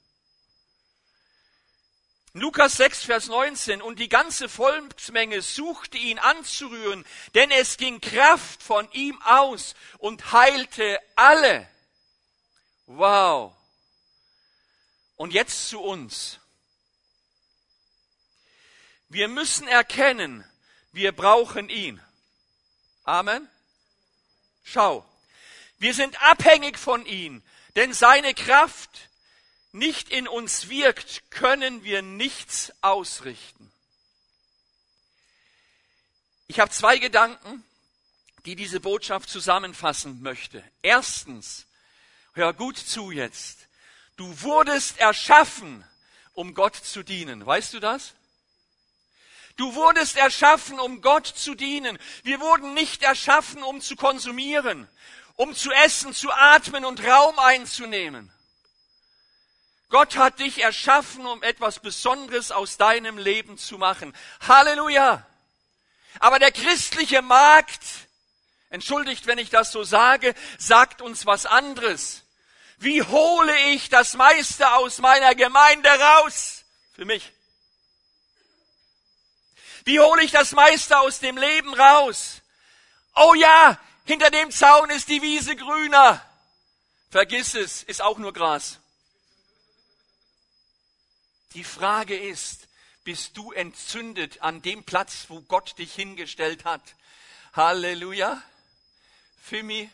[2.38, 3.82] Lukas 6, Vers 19.
[3.82, 10.34] Und die ganze Volksmenge suchte ihn anzurühren, denn es ging Kraft von ihm aus und
[10.34, 11.66] heilte alle.
[12.88, 13.56] Wow.
[15.16, 16.42] Und jetzt zu uns.
[19.08, 20.44] Wir müssen erkennen,
[20.92, 22.02] wir brauchen ihn.
[23.06, 23.50] Amen.
[24.62, 25.06] Schau,
[25.78, 27.44] wir sind abhängig von ihm,
[27.78, 29.05] denn seine Kraft
[29.76, 33.72] nicht in uns wirkt, können wir nichts ausrichten.
[36.48, 37.64] Ich habe zwei Gedanken,
[38.46, 40.64] die diese Botschaft zusammenfassen möchte.
[40.82, 41.66] Erstens,
[42.34, 43.68] hör gut zu jetzt.
[44.16, 45.84] Du wurdest erschaffen,
[46.34, 47.46] um Gott zu dienen.
[47.46, 48.14] Weißt du das?
[49.58, 51.98] Du wurdest erschaffen, um Gott zu dienen.
[52.24, 54.88] Wir wurden nicht erschaffen, um zu konsumieren,
[55.36, 58.32] um zu essen, zu atmen und Raum einzunehmen.
[59.90, 64.16] Gott hat dich erschaffen, um etwas Besonderes aus deinem Leben zu machen.
[64.48, 65.26] Halleluja!
[66.20, 67.84] Aber der christliche Markt,
[68.70, 72.24] entschuldigt, wenn ich das so sage, sagt uns was anderes.
[72.78, 76.64] Wie hole ich das meiste aus meiner Gemeinde raus?
[76.94, 77.32] Für mich.
[79.86, 82.42] Wie hole ich das meiste aus dem Leben raus?
[83.14, 86.26] Oh ja, hinter dem Zaun ist die Wiese grüner.
[87.12, 88.80] Vergiss es, ist auch nur Gras.
[91.56, 92.68] Die Frage ist,
[93.06, 96.82] bist du entzündet an dem Platz, wo Gott dich hingestellt hat?
[97.54, 98.44] Halleluja.
[99.42, 99.90] Fimi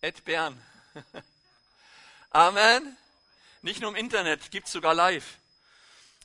[0.00, 0.60] et Bern.
[2.30, 2.96] Amen.
[3.62, 5.36] Nicht nur im Internet, gibt's sogar live.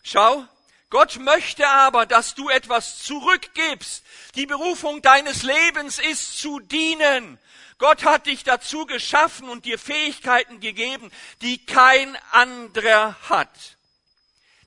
[0.02, 0.48] Schau,
[0.90, 4.04] Gott möchte aber, dass du etwas zurückgibst.
[4.34, 7.38] Die Berufung deines Lebens ist zu dienen.
[7.78, 13.75] Gott hat dich dazu geschaffen und dir Fähigkeiten gegeben, die kein anderer hat.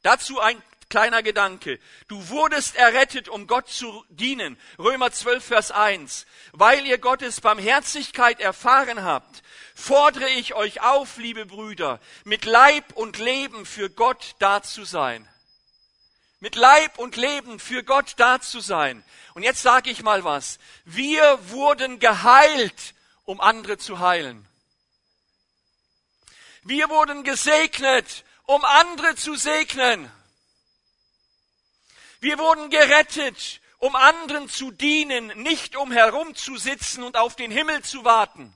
[0.03, 1.79] Dazu ein kleiner Gedanke.
[2.09, 4.59] Du wurdest errettet, um Gott zu dienen.
[4.79, 6.27] Römer 12, Vers 1.
[6.53, 9.43] Weil ihr Gottes Barmherzigkeit erfahren habt,
[9.75, 15.29] fordere ich euch auf, liebe Brüder, mit Leib und Leben für Gott da zu sein.
[16.41, 19.05] Mit Leib und Leben für Gott da zu sein.
[19.35, 20.59] Und jetzt sage ich mal was.
[20.85, 24.47] Wir wurden geheilt, um andere zu heilen.
[26.63, 30.11] Wir wurden gesegnet, um andere zu segnen.
[32.21, 38.07] Wir wurden gerettet, um anderen zu dienen, nicht um herumzusitzen und auf den Himmel zu
[38.07, 38.55] warten.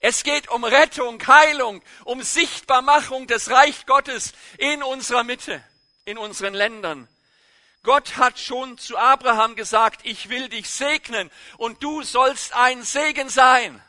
[0.00, 5.62] Es geht um Rettung, Heilung, um Sichtbarmachung des Reich Gottes in unserer Mitte,
[6.06, 7.06] in unseren Ländern.
[7.82, 13.28] Gott hat schon zu Abraham gesagt, ich will dich segnen und du sollst ein Segen
[13.28, 13.82] sein.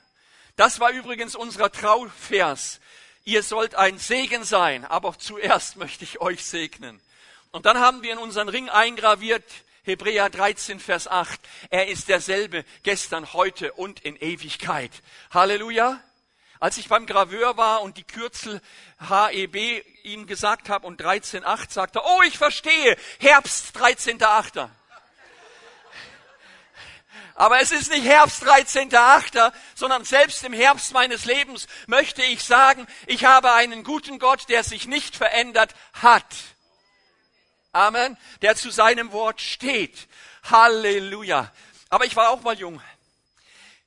[0.56, 2.80] Das war übrigens unser Trauvers.
[3.26, 7.02] Ihr sollt ein Segen sein, aber zuerst möchte ich euch segnen.
[7.52, 9.44] Und dann haben wir in unseren Ring eingraviert,
[9.84, 11.40] Hebräer 13, Vers 8.
[11.70, 14.92] Er ist derselbe gestern, heute und in Ewigkeit.
[15.32, 16.02] Halleluja.
[16.60, 18.62] Als ich beim Graveur war und die Kürzel
[19.10, 24.70] HEB ihm gesagt habe und 13.8 sagte, oh, ich verstehe, Herbst 13.8.
[27.36, 32.86] Aber es ist nicht Herbst 13.8., sondern selbst im Herbst meines Lebens möchte ich sagen,
[33.08, 36.28] ich habe einen guten Gott, der sich nicht verändert hat.
[37.72, 38.18] Amen.
[38.44, 40.08] Der zu seinem Wort steht.
[40.44, 41.52] Halleluja.
[41.90, 42.82] Aber ich war auch mal jung.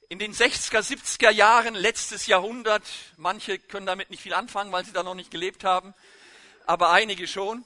[0.08, 2.84] In den 60er, 70er Jahren letztes Jahrhundert,
[3.16, 5.94] manche können damit nicht viel anfangen, weil sie da noch nicht gelebt haben,
[6.64, 7.64] aber einige schon.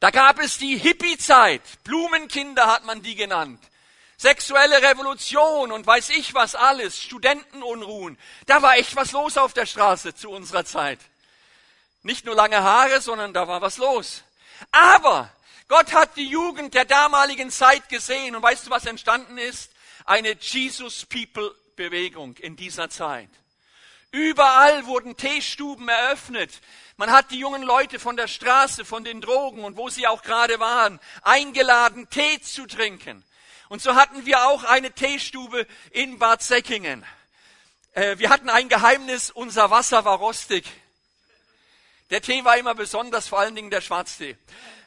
[0.00, 1.62] Da gab es die Hippie-Zeit.
[1.84, 3.60] Blumenkinder hat man die genannt
[4.18, 8.18] sexuelle Revolution und weiß ich was alles, Studentenunruhen.
[8.46, 10.98] Da war echt was los auf der Straße zu unserer Zeit.
[12.02, 14.22] Nicht nur lange Haare, sondern da war was los.
[14.72, 15.30] Aber
[15.68, 19.70] Gott hat die Jugend der damaligen Zeit gesehen und weißt du, was entstanden ist?
[20.04, 23.28] Eine Jesus People Bewegung in dieser Zeit.
[24.10, 26.60] Überall wurden Teestuben eröffnet.
[26.96, 30.22] Man hat die jungen Leute von der Straße, von den Drogen und wo sie auch
[30.22, 33.22] gerade waren, eingeladen, Tee zu trinken.
[33.68, 37.04] Und so hatten wir auch eine Teestube in Bad Säckingen.
[37.92, 40.64] Äh, wir hatten ein Geheimnis, unser Wasser war rostig.
[42.10, 44.36] Der Tee war immer besonders, vor allen Dingen der Schwarztee.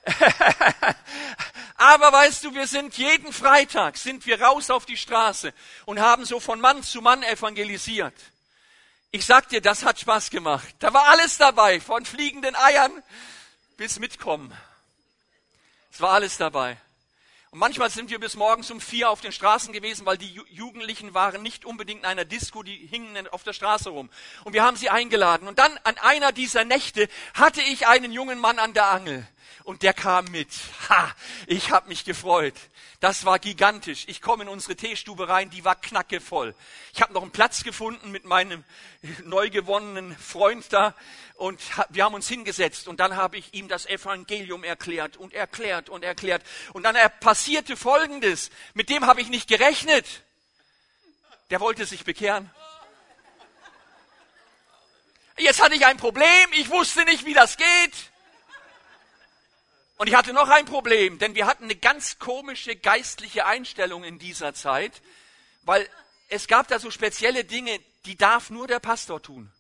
[1.76, 5.54] Aber weißt du, wir sind jeden Freitag, sind wir raus auf die Straße
[5.86, 8.14] und haben so von Mann zu Mann evangelisiert.
[9.12, 10.74] Ich sag dir, das hat Spaß gemacht.
[10.80, 12.92] Da war alles dabei, von fliegenden Eiern
[13.78, 14.56] bis mitkommen.
[15.92, 16.78] Es war alles dabei.
[17.54, 21.14] Und manchmal sind wir bis morgens um vier auf den Straßen gewesen, weil die Jugendlichen
[21.14, 24.10] waren nicht unbedingt in einer Disco, die hingen auf der Straße rum.
[24.46, 25.50] Und wir haben sie eingeladen.
[25.50, 29.28] Und dann an einer dieser Nächte hatte ich einen jungen Mann an der Angel.
[29.64, 30.50] Und der kam mit.
[30.90, 31.14] Ha,
[31.48, 32.56] ich habe mich gefreut.
[33.02, 34.04] Das war gigantisch.
[34.08, 36.54] Ich komme in unsere Teestube rein, die war knackevoll.
[36.94, 38.64] Ich habe noch einen Platz gefunden mit meinem
[39.24, 40.94] neu gewonnenen Freund da
[41.34, 45.90] und wir haben uns hingesetzt und dann habe ich ihm das Evangelium erklärt und erklärt
[45.90, 46.44] und erklärt.
[46.74, 48.52] Und dann passierte Folgendes.
[48.76, 50.06] Mit dem habe ich nicht gerechnet.
[51.50, 52.52] Der wollte sich bekehren.
[55.38, 56.26] Jetzt hatte ich ein Problem.
[56.52, 58.11] Ich wusste nicht, wie das geht.
[60.02, 64.18] Und ich hatte noch ein Problem, denn wir hatten eine ganz komische geistliche Einstellung in
[64.18, 65.00] dieser Zeit,
[65.62, 65.88] weil
[66.28, 69.52] es gab da so spezielle Dinge, die darf nur der Pastor tun.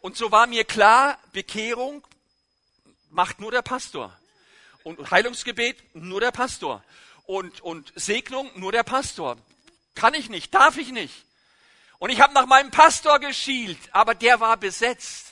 [0.00, 2.04] Und so war mir klar, Bekehrung
[3.10, 4.12] macht nur der Pastor.
[4.82, 6.82] Und Heilungsgebet nur der Pastor.
[7.26, 9.36] Und, und Segnung nur der Pastor.
[9.94, 11.14] Kann ich nicht, darf ich nicht.
[12.00, 15.29] Und ich habe nach meinem Pastor geschielt, aber der war besetzt.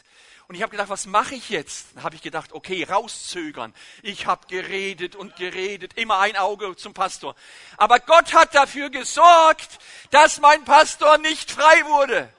[0.48, 1.88] Und ich habe gedacht, was mache ich jetzt?
[1.94, 3.74] Dann habe ich gedacht, okay, rauszögern.
[4.02, 7.36] Ich habe geredet und geredet, immer ein Auge zum Pastor.
[7.76, 9.78] Aber Gott hat dafür gesorgt,
[10.10, 12.32] dass mein Pastor nicht frei wurde.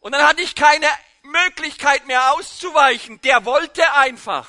[0.00, 0.86] Und dann hatte ich keine
[1.22, 3.20] Möglichkeit mehr auszuweichen.
[3.20, 4.48] Der wollte einfach.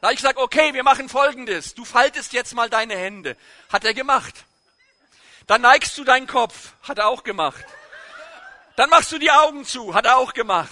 [0.00, 1.74] Da habe ich gesagt, okay, wir machen Folgendes.
[1.74, 3.36] Du faltest jetzt mal deine Hände.
[3.68, 4.44] Hat er gemacht.
[5.48, 6.74] Dann neigst du deinen Kopf.
[6.82, 7.64] Hat er auch gemacht.
[8.78, 10.70] Dann machst du die Augen zu, hat er auch gemacht.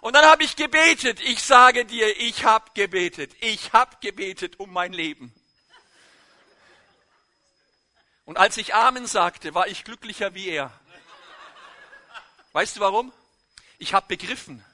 [0.00, 1.18] Und dann habe ich gebetet.
[1.18, 3.34] Ich sage dir, ich habe gebetet.
[3.40, 5.34] Ich habe gebetet um mein Leben.
[8.24, 10.70] Und als ich Amen sagte, war ich glücklicher wie er.
[12.52, 13.12] Weißt du warum?
[13.78, 14.64] Ich habe begriffen,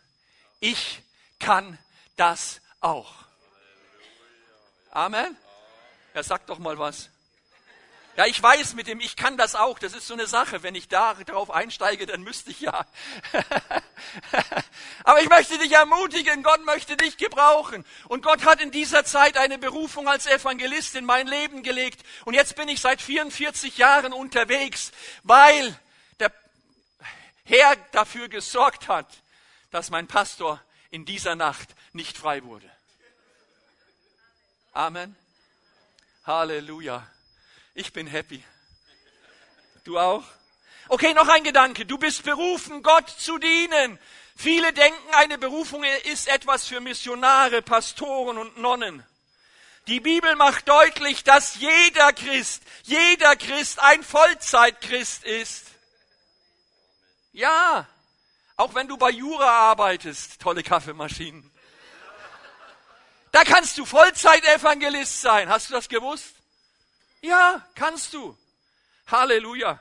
[0.60, 1.00] ich
[1.38, 1.78] kann
[2.16, 3.14] das auch.
[4.90, 5.34] Amen.
[6.12, 7.08] Er sagt doch mal was.
[8.20, 9.78] Ja, ich weiß mit dem, ich kann das auch.
[9.78, 10.62] Das ist so eine Sache.
[10.62, 12.86] Wenn ich da drauf einsteige, dann müsste ich ja.
[15.04, 16.42] Aber ich möchte dich ermutigen.
[16.42, 17.82] Gott möchte dich gebrauchen.
[18.08, 22.02] Und Gott hat in dieser Zeit eine Berufung als Evangelist in mein Leben gelegt.
[22.26, 25.74] Und jetzt bin ich seit 44 Jahren unterwegs, weil
[26.18, 26.30] der
[27.44, 29.08] Herr dafür gesorgt hat,
[29.70, 32.70] dass mein Pastor in dieser Nacht nicht frei wurde.
[34.74, 35.16] Amen.
[36.26, 37.06] Halleluja.
[37.74, 38.42] Ich bin happy.
[39.84, 40.24] Du auch?
[40.88, 41.86] Okay, noch ein Gedanke.
[41.86, 43.98] Du bist berufen, Gott zu dienen.
[44.36, 49.04] Viele denken, eine Berufung ist etwas für Missionare, Pastoren und Nonnen.
[49.86, 55.66] Die Bibel macht deutlich, dass jeder Christ, jeder Christ ein Vollzeitchrist ist.
[57.32, 57.86] Ja,
[58.56, 61.50] auch wenn du bei Jura arbeitest, tolle Kaffeemaschinen.
[63.32, 65.48] Da kannst du Vollzeitevangelist sein.
[65.48, 66.39] Hast du das gewusst?
[67.22, 68.36] Ja, kannst du.
[69.08, 69.80] Halleluja.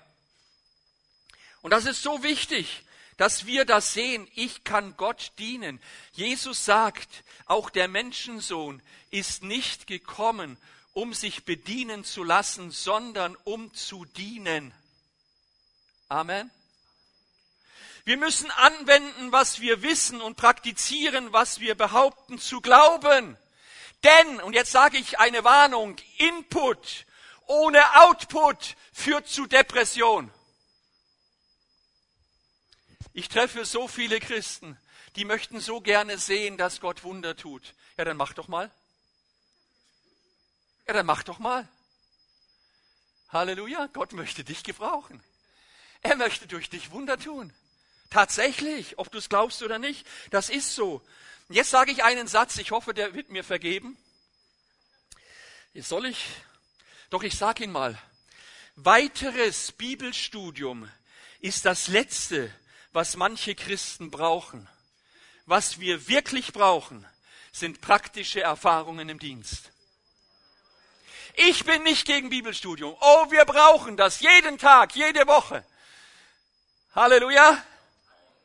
[1.62, 2.84] Und das ist so wichtig,
[3.18, 4.30] dass wir das sehen.
[4.36, 5.82] Ich kann Gott dienen.
[6.14, 10.58] Jesus sagt, auch der Menschensohn ist nicht gekommen,
[10.94, 14.74] um sich bedienen zu lassen, sondern um zu dienen.
[16.08, 16.50] Amen.
[18.06, 23.38] Wir müssen anwenden, was wir wissen und praktizieren, was wir behaupten zu glauben.
[24.04, 27.06] Denn, und jetzt sage ich eine Warnung, Input
[27.50, 30.32] ohne Output führt zu Depression.
[33.12, 34.78] Ich treffe so viele Christen,
[35.16, 37.74] die möchten so gerne sehen, dass Gott Wunder tut.
[37.98, 38.72] Ja, dann mach doch mal.
[40.88, 41.68] Ja, dann mach doch mal.
[43.30, 45.22] Halleluja, Gott möchte dich gebrauchen.
[46.02, 47.52] Er möchte durch dich Wunder tun.
[48.12, 51.02] Tatsächlich, ob du es glaubst oder nicht, das ist so.
[51.50, 53.98] Jetzt sage ich einen Satz, ich hoffe, der wird mir vergeben.
[55.74, 56.28] Jetzt soll ich
[57.10, 57.98] doch ich sage Ihnen mal,
[58.76, 60.90] weiteres Bibelstudium
[61.40, 62.54] ist das Letzte,
[62.92, 64.68] was manche Christen brauchen.
[65.46, 67.06] Was wir wirklich brauchen,
[67.52, 69.72] sind praktische Erfahrungen im Dienst.
[71.36, 72.96] Ich bin nicht gegen Bibelstudium.
[73.00, 75.66] Oh, wir brauchen das jeden Tag, jede Woche.
[76.94, 77.64] Halleluja.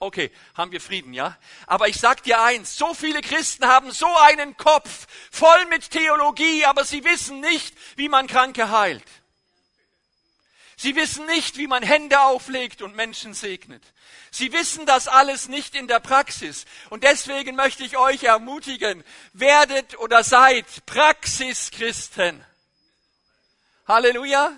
[0.05, 1.39] Okay, haben wir Frieden, ja?
[1.67, 6.67] Aber ich sag dir eins, so viele Christen haben so einen Kopf voll mit Theologie,
[6.67, 9.03] aber sie wissen nicht, wie man Kranke heilt.
[10.77, 13.83] Sie wissen nicht, wie man Hände auflegt und Menschen segnet.
[14.31, 16.67] Sie wissen das alles nicht in der Praxis.
[16.91, 22.45] Und deswegen möchte ich euch ermutigen, werdet oder seid Praxischristen.
[23.89, 24.53] Halleluja.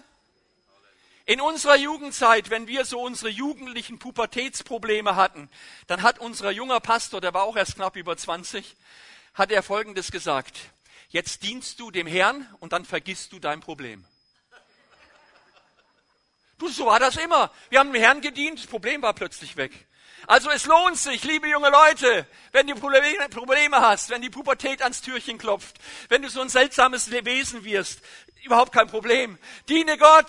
[1.29, 5.51] In unserer Jugendzeit, wenn wir so unsere jugendlichen Pubertätsprobleme hatten,
[5.89, 8.77] dann hat unser junger Pastor, der war auch erst knapp über 20,
[9.35, 10.57] hat er Folgendes gesagt.
[11.09, 14.05] Jetzt dienst du dem Herrn und dann vergisst du dein Problem.
[16.59, 17.51] Du, so war das immer.
[17.71, 19.73] Wir haben dem Herrn gedient, das Problem war plötzlich weg.
[20.29, 25.03] Also es lohnt sich, liebe junge Leute, wenn du Probleme hast, wenn die Pubertät ans
[25.03, 25.77] Türchen klopft,
[26.09, 28.01] wenn du so ein seltsames Wesen wirst,
[28.45, 29.39] überhaupt kein Problem.
[29.69, 30.29] Diene Gott,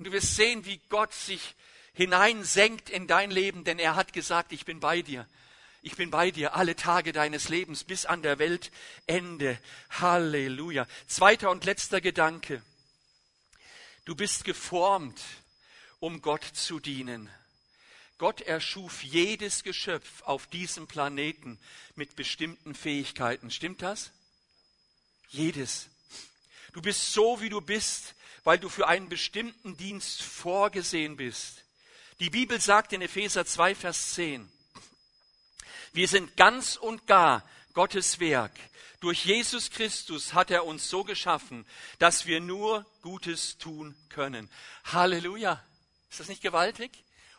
[0.00, 1.54] und du wirst sehen, wie Gott sich
[1.92, 5.28] hineinsenkt in dein Leben, denn er hat gesagt, ich bin bei dir.
[5.82, 9.58] Ich bin bei dir alle Tage deines Lebens bis an der Weltende.
[9.90, 10.86] Halleluja.
[11.06, 12.62] Zweiter und letzter Gedanke.
[14.06, 15.20] Du bist geformt,
[15.98, 17.28] um Gott zu dienen.
[18.16, 21.58] Gott erschuf jedes Geschöpf auf diesem Planeten
[21.94, 23.50] mit bestimmten Fähigkeiten.
[23.50, 24.12] Stimmt das?
[25.28, 25.90] Jedes.
[26.72, 31.64] Du bist so, wie du bist, weil du für einen bestimmten Dienst vorgesehen bist.
[32.20, 34.50] Die Bibel sagt in Epheser 2, Vers 10,
[35.92, 38.52] Wir sind ganz und gar Gottes Werk.
[39.00, 41.64] Durch Jesus Christus hat er uns so geschaffen,
[41.98, 44.50] dass wir nur Gutes tun können.
[44.84, 45.64] Halleluja.
[46.10, 46.90] Ist das nicht gewaltig?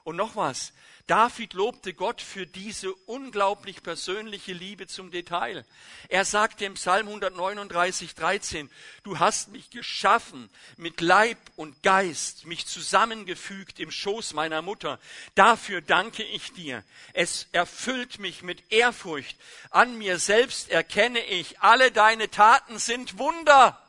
[0.04, 0.74] Und noch was.
[1.08, 5.66] David lobte Gott für diese unglaublich persönliche Liebe zum Detail.
[6.10, 8.70] Er sagte im Psalm 139, 13,
[9.04, 15.00] du hast mich geschaffen mit Leib und Geist, mich zusammengefügt im Schoß meiner Mutter.
[15.36, 16.84] Dafür danke ich dir.
[17.14, 19.38] Es erfüllt mich mit Ehrfurcht.
[19.70, 23.82] An mir selbst erkenne ich, alle deine Taten sind Wunder.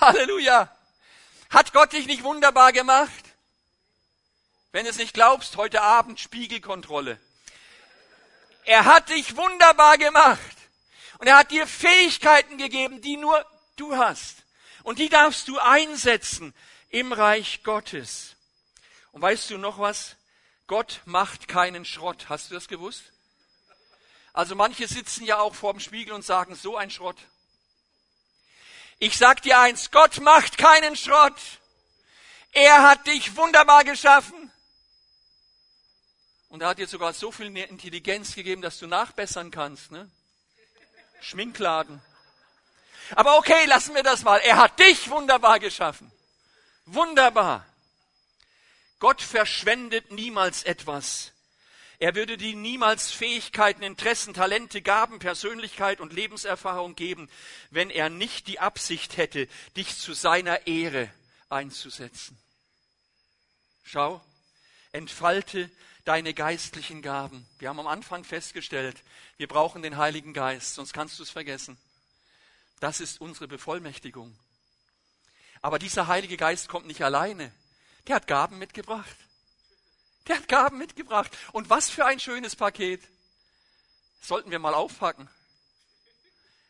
[0.00, 0.74] Halleluja.
[1.50, 3.25] Hat Gott dich nicht wunderbar gemacht?
[4.76, 7.18] Wenn du es nicht glaubst, heute Abend Spiegelkontrolle.
[8.66, 10.56] Er hat dich wunderbar gemacht.
[11.16, 13.42] Und er hat dir Fähigkeiten gegeben, die nur
[13.76, 14.36] du hast.
[14.82, 16.52] Und die darfst du einsetzen
[16.90, 18.36] im Reich Gottes.
[19.12, 20.16] Und weißt du noch was?
[20.66, 22.26] Gott macht keinen Schrott.
[22.28, 23.04] Hast du das gewusst?
[24.34, 27.16] Also manche sitzen ja auch vor dem Spiegel und sagen, so ein Schrott.
[28.98, 31.40] Ich sag dir eins, Gott macht keinen Schrott.
[32.52, 34.52] Er hat dich wunderbar geschaffen.
[36.48, 39.90] Und er hat dir sogar so viel Intelligenz gegeben, dass du nachbessern kannst.
[39.90, 40.10] Ne?
[41.20, 42.00] Schminkladen.
[43.14, 44.38] Aber okay, lassen wir das mal.
[44.38, 46.10] Er hat dich wunderbar geschaffen.
[46.86, 47.66] Wunderbar.
[48.98, 51.32] Gott verschwendet niemals etwas.
[51.98, 57.30] Er würde dir niemals Fähigkeiten, Interessen, Talente, Gaben, Persönlichkeit und Lebenserfahrung geben,
[57.70, 61.10] wenn er nicht die Absicht hätte, dich zu seiner Ehre
[61.48, 62.38] einzusetzen.
[63.82, 64.20] Schau,
[64.92, 65.70] entfalte
[66.06, 67.46] deine geistlichen Gaben.
[67.58, 69.02] Wir haben am Anfang festgestellt,
[69.36, 71.76] wir brauchen den Heiligen Geist, sonst kannst du es vergessen.
[72.80, 74.38] Das ist unsere Bevollmächtigung.
[75.62, 77.52] Aber dieser Heilige Geist kommt nicht alleine.
[78.06, 79.16] Der hat Gaben mitgebracht.
[80.28, 81.36] Der hat Gaben mitgebracht.
[81.52, 83.02] Und was für ein schönes Paket.
[84.20, 85.28] Sollten wir mal aufpacken.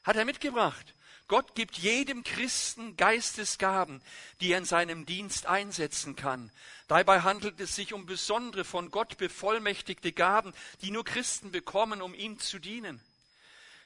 [0.02, 0.94] Hat er mitgebracht.
[1.28, 4.00] Gott gibt jedem Christen Geistesgaben,
[4.40, 6.52] die er in seinem Dienst einsetzen kann.
[6.86, 10.52] Dabei handelt es sich um besondere von Gott bevollmächtigte Gaben,
[10.82, 13.00] die nur Christen bekommen, um ihm zu dienen.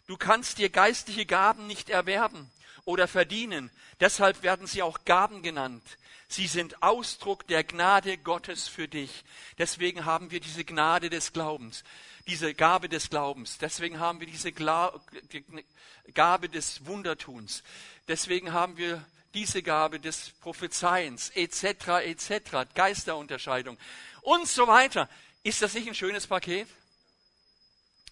[0.07, 2.51] Du kannst dir geistliche Gaben nicht erwerben
[2.91, 3.71] oder verdienen.
[4.01, 5.83] Deshalb werden sie auch Gaben genannt.
[6.29, 9.25] Sie sind Ausdruck der Gnade Gottes für dich.
[9.59, 11.83] Deswegen haben wir diese Gnade des Glaubens
[12.31, 13.59] diese Gabe des Glaubens.
[13.59, 17.65] Deswegen haben wir diese Gabe des Wundertuns.
[18.07, 23.77] Deswegen haben wir diese Gabe des Prophezeiens, etc., etc., Geisterunterscheidung
[24.23, 25.09] und so weiter.
[25.43, 26.69] Ist das nicht ein schönes Paket?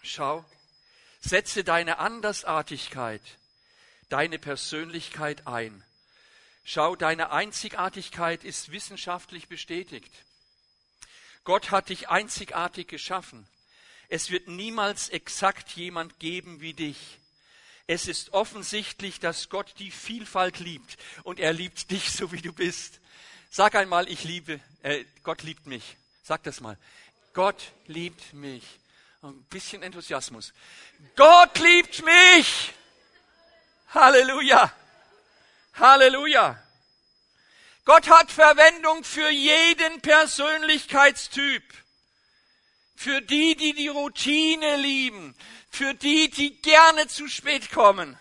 [0.03, 0.45] Schau,
[1.21, 3.23] setze deine Andersartigkeit,
[4.09, 5.83] deine Persönlichkeit ein.
[6.65, 10.13] Schau, deine Einzigartigkeit ist wissenschaftlich bestätigt.
[11.45, 13.47] Gott hat dich einzigartig geschaffen.
[14.09, 16.99] Es wird niemals exakt jemand geben wie dich.
[17.87, 22.53] Es ist offensichtlich, dass Gott die Vielfalt liebt und er liebt dich so wie du
[22.53, 23.01] bist.
[23.51, 25.97] Sag einmal, ich liebe, äh, Gott liebt mich.
[26.23, 26.77] Sag das mal.
[27.33, 28.63] Gott liebt mich.
[29.23, 30.53] Ein bisschen Enthusiasmus.
[31.17, 32.75] Gott liebt mich.
[33.95, 34.73] Halleluja.
[35.75, 36.63] Halleluja.
[37.85, 41.63] Gott hat Verwendung für jeden Persönlichkeitstyp
[42.99, 45.37] für die, die die Routine lieben,
[45.71, 48.19] für die, die gerne zu spät kommen,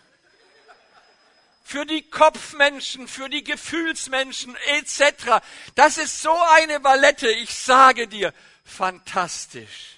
[1.63, 5.43] für die Kopfmenschen, für die Gefühlsmenschen etc.
[5.73, 9.97] Das ist so eine Ballette, ich sage dir, fantastisch.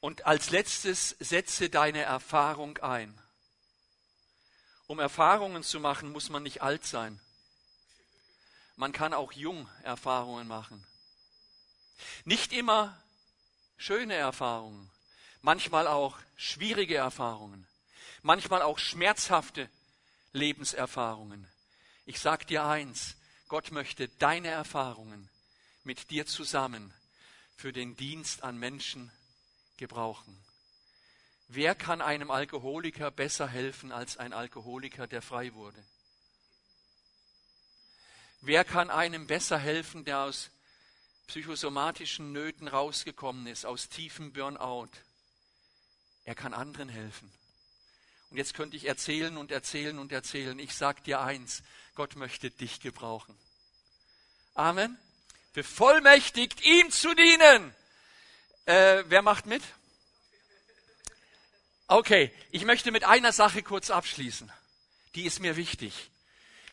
[0.00, 3.21] Und als letztes setze deine Erfahrung ein.
[4.92, 7.18] Um Erfahrungen zu machen, muss man nicht alt sein.
[8.76, 10.86] Man kann auch jung Erfahrungen machen.
[12.26, 13.02] Nicht immer
[13.78, 14.90] schöne Erfahrungen,
[15.40, 17.66] manchmal auch schwierige Erfahrungen,
[18.20, 19.70] manchmal auch schmerzhafte
[20.34, 21.48] Lebenserfahrungen.
[22.04, 23.16] Ich sage dir eins,
[23.48, 25.30] Gott möchte deine Erfahrungen
[25.84, 26.92] mit dir zusammen
[27.56, 29.10] für den Dienst an Menschen
[29.78, 30.41] gebrauchen.
[31.54, 35.84] Wer kann einem Alkoholiker besser helfen als ein Alkoholiker, der frei wurde?
[38.40, 40.50] Wer kann einem besser helfen, der aus
[41.26, 44.88] psychosomatischen Nöten rausgekommen ist, aus tiefem Burnout.
[46.24, 47.30] Er kann anderen helfen.
[48.30, 50.58] Und jetzt könnte ich erzählen und erzählen und erzählen.
[50.58, 51.62] Ich sage dir eins,
[51.94, 53.36] Gott möchte dich gebrauchen.
[54.54, 54.96] Amen.
[55.52, 57.74] Bevollmächtigt, ihm zu dienen.
[58.64, 59.62] Äh, wer macht mit?
[61.92, 64.50] Okay, ich möchte mit einer Sache kurz abschließen.
[65.14, 66.10] Die ist mir wichtig.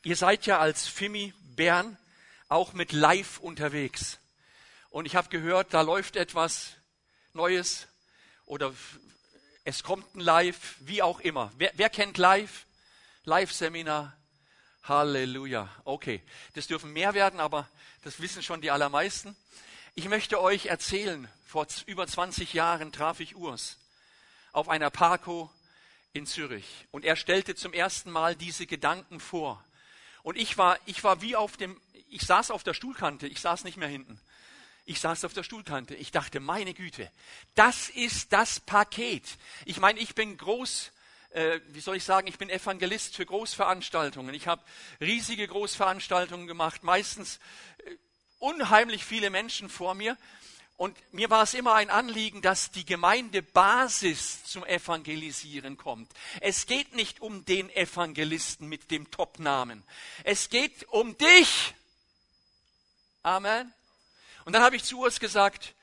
[0.01, 1.97] Ihr seid ja als Fimi Bern
[2.47, 4.17] auch mit Live unterwegs.
[4.91, 6.69] Und ich habe gehört, da läuft etwas
[7.33, 7.87] Neues
[8.45, 8.73] oder
[9.65, 11.51] es kommt ein Live, wie auch immer.
[11.57, 12.65] Wer, wer kennt Live?
[13.25, 14.15] Live-Seminar.
[14.83, 15.67] Halleluja.
[15.83, 17.67] Okay, das dürfen mehr werden, aber
[18.05, 19.35] das wissen schon die allermeisten.
[19.95, 23.75] Ich möchte euch erzählen, vor über 20 Jahren traf ich Urs
[24.51, 25.49] auf einer Parko
[26.13, 29.63] in Zürich und er stellte zum ersten Mal diese Gedanken vor.
[30.23, 31.79] Und ich war, ich war wie auf dem,
[32.09, 34.19] ich saß auf der Stuhlkante, ich saß nicht mehr hinten.
[34.85, 35.93] Ich saß auf der Stuhlkante.
[35.93, 37.11] Ich dachte, meine Güte,
[37.53, 39.23] das ist das Paket.
[39.65, 40.91] Ich meine, ich bin groß,
[41.29, 44.33] äh, wie soll ich sagen, ich bin Evangelist für Großveranstaltungen.
[44.33, 44.63] Ich habe
[44.99, 47.39] riesige Großveranstaltungen gemacht, meistens
[47.85, 47.95] äh,
[48.39, 50.17] unheimlich viele Menschen vor mir.
[50.79, 56.09] Und mir war es immer ein Anliegen, dass die Gemeindebasis zum Evangelisieren kommt.
[56.39, 59.83] Es geht nicht um den Evangelisten mit dem Topnamen.
[60.23, 61.73] Es geht um dich.
[63.23, 63.73] Amen.
[64.45, 65.75] Und dann habe ich zu Urs gesagt,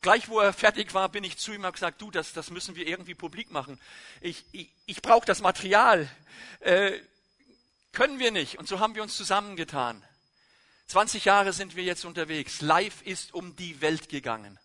[0.00, 2.76] gleich wo er fertig war, bin ich zu ihm und gesagt, du, das, das müssen
[2.76, 3.80] wir irgendwie publik machen.
[4.20, 6.08] Ich, ich, ich brauche das Material.
[6.60, 7.00] Äh,
[7.90, 8.60] können wir nicht.
[8.60, 10.04] Und so haben wir uns zusammengetan.
[10.90, 12.62] 20 Jahre sind wir jetzt unterwegs.
[12.62, 14.58] Live ist um die Welt gegangen.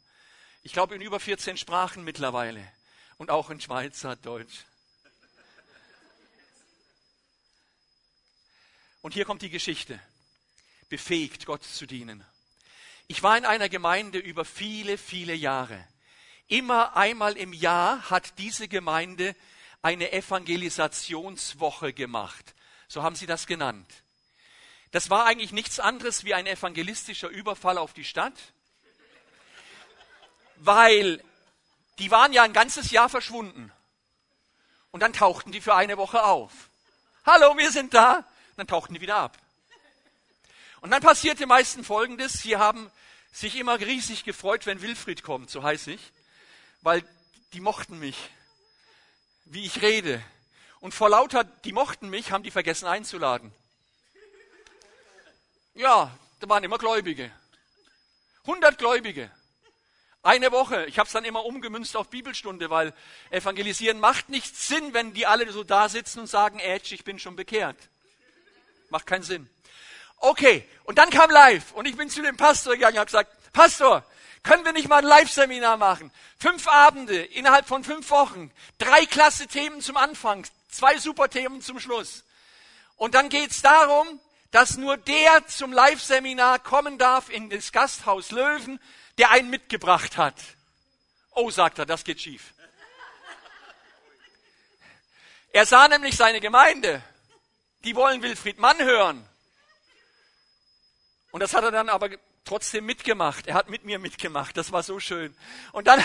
[0.63, 2.67] Ich glaube in über 14 Sprachen mittlerweile
[3.19, 4.65] und auch in Schweizer Deutsch.
[9.03, 9.99] Und hier kommt die Geschichte.
[10.89, 12.25] Befähigt, Gott zu dienen.
[13.05, 15.87] Ich war in einer Gemeinde über viele, viele Jahre.
[16.47, 19.35] Immer einmal im Jahr hat diese Gemeinde
[19.83, 22.55] eine Evangelisationswoche gemacht.
[22.87, 24.04] So haben sie das genannt.
[24.91, 28.33] Das war eigentlich nichts anderes wie ein evangelistischer Überfall auf die Stadt,
[30.57, 31.23] weil
[31.99, 33.71] die waren ja ein ganzes Jahr verschwunden.
[34.91, 36.51] Und dann tauchten die für eine Woche auf.
[37.25, 38.17] Hallo, wir sind da.
[38.17, 39.37] Und dann tauchten die wieder ab.
[40.79, 42.33] Und dann passierte meistens Folgendes.
[42.33, 42.89] Sie haben
[43.31, 45.99] sich immer riesig gefreut, wenn Wilfried kommt, so heiß ich,
[46.81, 47.03] weil
[47.51, 48.15] die mochten mich,
[49.43, 50.23] wie ich rede.
[50.79, 53.51] Und vor lauter, die mochten mich, haben die vergessen einzuladen.
[55.75, 56.09] Ja,
[56.39, 57.29] da waren immer Gläubige.
[58.43, 59.29] 100 Gläubige.
[60.23, 60.85] Eine Woche.
[60.85, 62.93] Ich habe es dann immer umgemünzt auf Bibelstunde, weil
[63.29, 67.19] Evangelisieren macht nicht Sinn, wenn die alle so da sitzen und sagen, Ätsch, ich bin
[67.19, 67.75] schon bekehrt.
[68.89, 69.49] Macht keinen Sinn.
[70.17, 73.51] Okay, und dann kam live und ich bin zu dem Pastor gegangen und habe gesagt,
[73.51, 74.05] Pastor,
[74.43, 76.09] können wir nicht mal ein Live-Seminar machen?
[76.39, 81.81] Fünf Abende innerhalb von fünf Wochen, drei klasse Themen zum Anfang, zwei super Themen zum
[81.81, 82.23] Schluss.
[82.95, 84.21] Und dann geht's darum,
[84.55, 88.79] dass nur der zum Live-Seminar kommen darf in das Gasthaus Löwen,
[89.17, 90.35] der einen mitgebracht hat.
[91.31, 92.53] Oh, sagt er, das geht schief.
[95.51, 97.03] Er sah nämlich seine Gemeinde.
[97.83, 99.27] Die wollen Wilfried Mann hören.
[101.31, 102.11] Und das hat er dann aber
[102.45, 103.47] trotzdem mitgemacht.
[103.47, 104.55] Er hat mit mir mitgemacht.
[104.55, 105.35] Das war so schön.
[105.73, 106.01] Und dann,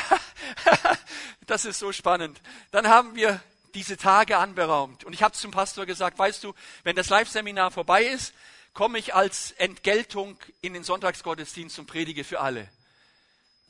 [1.47, 2.41] das ist so spannend.
[2.73, 3.41] Dann haben wir
[3.75, 5.05] diese Tage anberaumt.
[5.05, 6.55] Und ich habe zum Pastor gesagt, weißt du,
[6.85, 8.35] wenn das Live-Seminar vorbei ist,
[8.73, 12.69] komme ich als Entgeltung in den Sonntagsgottesdienst und predige für alle.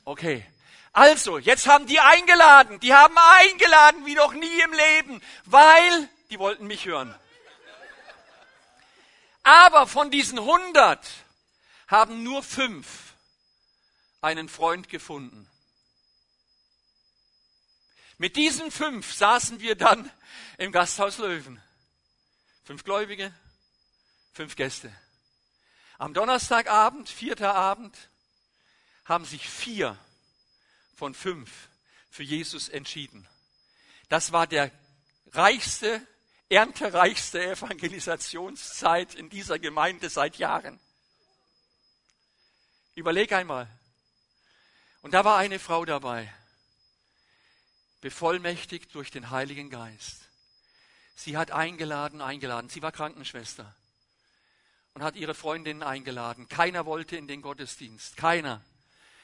[0.05, 0.47] Okay.
[0.93, 2.81] Also, jetzt haben die eingeladen.
[2.81, 7.15] Die haben eingeladen wie noch nie im Leben, weil die wollten mich hören.
[9.43, 11.07] Aber von diesen 100
[11.89, 13.15] haben nur fünf
[14.21, 15.50] einen Freund gefunden.
[18.21, 20.11] Mit diesen fünf saßen wir dann
[20.59, 21.59] im Gasthaus Löwen.
[22.65, 23.33] Fünf Gläubige,
[24.35, 24.95] fünf Gäste.
[25.97, 27.97] Am Donnerstagabend, vierter Abend,
[29.07, 29.97] haben sich vier
[30.97, 31.71] von fünf
[32.11, 33.27] für Jesus entschieden.
[34.11, 34.71] Das war der
[35.33, 36.07] reichste,
[36.51, 40.79] erntereichste Evangelisationszeit in dieser Gemeinde seit Jahren.
[42.95, 43.67] Überleg einmal.
[45.01, 46.31] Und da war eine Frau dabei,
[48.01, 50.29] bevollmächtigt durch den Heiligen Geist.
[51.15, 52.71] Sie hat eingeladen, eingeladen.
[52.71, 53.75] Sie war Krankenschwester
[54.95, 56.49] und hat ihre Freundinnen eingeladen.
[56.49, 58.17] Keiner wollte in den Gottesdienst.
[58.17, 58.63] Keiner.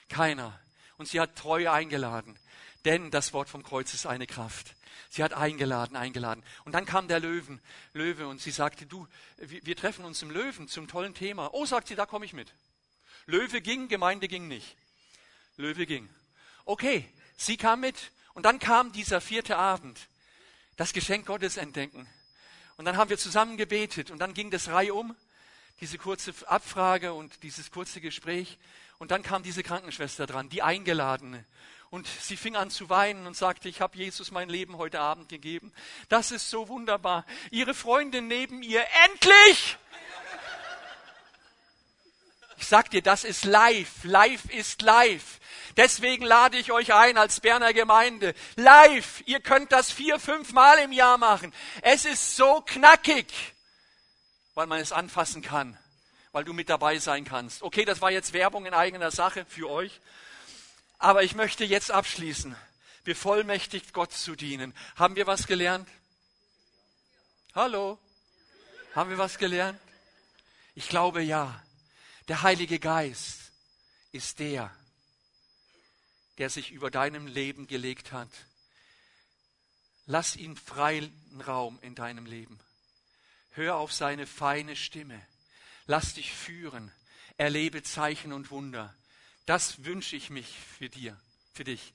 [0.09, 0.59] Keiner.
[0.99, 2.39] Und sie hat treu eingeladen.
[2.85, 4.77] Denn das Wort vom Kreuz ist eine Kraft.
[5.11, 6.45] Sie hat eingeladen, eingeladen.
[6.65, 7.61] Und dann kam der Löwen,
[7.95, 9.09] Löwe und sie sagte, du,
[9.39, 11.53] wir, treffen uns im Löwen zum tollen Thema.
[11.53, 12.53] Oh, sagt sie, da komme ich mit.
[13.27, 14.77] Löwe ging, Gemeinde ging nicht.
[15.57, 16.09] Löwe ging.
[16.65, 17.97] Okay, sie kam mit
[18.37, 19.99] und dann kam dieser vierte Abend,
[20.77, 22.07] das Geschenk Gottes entdecken.
[22.77, 25.17] Und dann haben wir zusammen gebetet und dann ging das Reihe um,
[25.81, 28.59] diese kurze Abfrage und dieses kurze Gespräch.
[28.99, 31.47] Und dann kam diese Krankenschwester dran, die Eingeladene.
[31.89, 35.31] Und sie fing an zu weinen und sagte, ich habe Jesus mein Leben heute Abend
[35.31, 35.73] gegeben.
[36.11, 37.25] Das ist so wunderbar.
[37.51, 39.79] Ihre Freundin neben ihr, endlich!
[42.59, 44.05] Ich sag dir, das ist live.
[44.05, 45.41] Live ist live.
[45.77, 48.35] Deswegen lade ich euch ein als Berner Gemeinde.
[48.57, 49.23] Live.
[49.27, 51.53] Ihr könnt das vier, fünf Mal im Jahr machen.
[51.83, 53.27] Es ist so knackig,
[54.55, 55.77] weil man es anfassen kann,
[56.33, 57.63] weil du mit dabei sein kannst.
[57.63, 60.01] Okay, das war jetzt Werbung in eigener Sache für euch.
[60.99, 62.57] Aber ich möchte jetzt abschließen.
[63.05, 64.75] Bevollmächtigt Gott zu dienen.
[64.97, 65.89] Haben wir was gelernt?
[67.55, 67.99] Hallo?
[68.95, 69.79] Haben wir was gelernt?
[70.75, 71.63] Ich glaube ja.
[72.29, 73.53] Der Heilige Geist
[74.11, 74.75] ist der,
[76.39, 78.31] der sich über deinem Leben gelegt hat.
[80.07, 81.13] Lass ihn freien
[81.47, 82.59] Raum in deinem Leben.
[83.53, 85.21] Hör auf seine feine Stimme.
[85.87, 86.93] Lass dich führen.
[87.37, 88.95] Erlebe Zeichen und Wunder.
[89.47, 91.19] Das wünsche ich mich für dir,
[91.55, 91.93] für dich.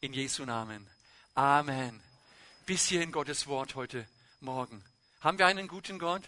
[0.00, 0.88] In Jesu Namen.
[1.34, 2.02] Amen.
[2.64, 4.08] Bis hier in Gottes Wort heute
[4.40, 4.82] Morgen.
[5.20, 6.22] Haben wir einen guten Gott?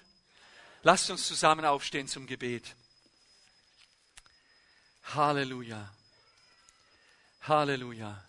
[0.82, 2.76] Lasst uns zusammen aufstehen zum Gebet.
[5.14, 5.88] Halleluja.
[7.42, 8.22] Halleluja.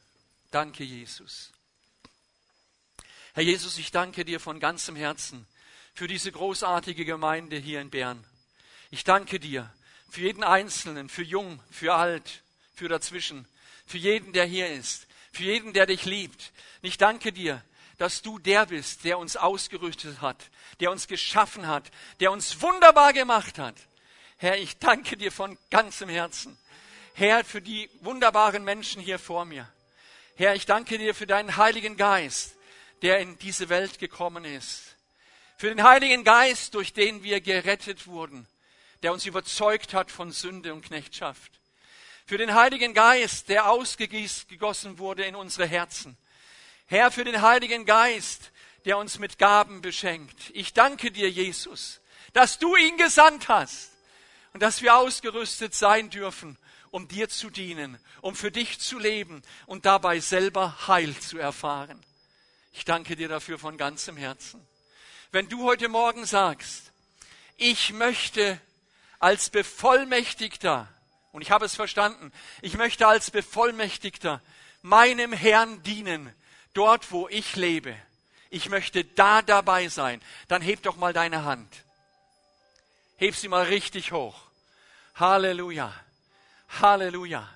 [0.49, 1.51] Danke, Jesus.
[3.33, 5.45] Herr Jesus, ich danke dir von ganzem Herzen
[5.93, 8.23] für diese großartige Gemeinde hier in Bern.
[8.91, 9.71] Ich danke dir
[10.09, 12.41] für jeden Einzelnen, für jung, für alt,
[12.73, 13.45] für dazwischen,
[13.85, 16.53] für jeden, der hier ist, für jeden, der dich liebt.
[16.81, 17.61] Ich danke dir,
[17.97, 20.49] dass du der bist, der uns ausgerüstet hat,
[20.79, 23.75] der uns geschaffen hat, der uns wunderbar gemacht hat.
[24.37, 26.57] Herr, ich danke dir von ganzem Herzen.
[27.19, 29.67] Herr, für die wunderbaren Menschen hier vor mir.
[30.37, 32.55] Herr, ich danke dir für deinen Heiligen Geist,
[33.01, 34.95] der in diese Welt gekommen ist.
[35.57, 38.47] Für den Heiligen Geist, durch den wir gerettet wurden,
[39.03, 41.51] der uns überzeugt hat von Sünde und Knechtschaft.
[42.25, 46.15] Für den Heiligen Geist, der ausgegossen wurde in unsere Herzen.
[46.87, 48.51] Herr, für den Heiligen Geist,
[48.85, 50.51] der uns mit Gaben beschenkt.
[50.53, 51.99] Ich danke dir, Jesus,
[52.31, 53.91] dass du ihn gesandt hast
[54.53, 56.57] und dass wir ausgerüstet sein dürfen,
[56.91, 62.03] um dir zu dienen, um für dich zu leben und dabei selber Heil zu erfahren.
[62.73, 64.65] Ich danke dir dafür von ganzem Herzen.
[65.31, 66.91] Wenn du heute Morgen sagst,
[67.57, 68.59] ich möchte
[69.19, 70.87] als Bevollmächtigter,
[71.31, 72.31] und ich habe es verstanden,
[72.61, 74.41] ich möchte als Bevollmächtigter
[74.81, 76.33] meinem Herrn dienen,
[76.73, 77.95] dort wo ich lebe.
[78.49, 80.21] Ich möchte da dabei sein.
[80.47, 81.83] Dann heb doch mal deine Hand.
[83.17, 84.39] Heb sie mal richtig hoch.
[85.15, 85.93] Halleluja.
[86.81, 87.47] Halleluja.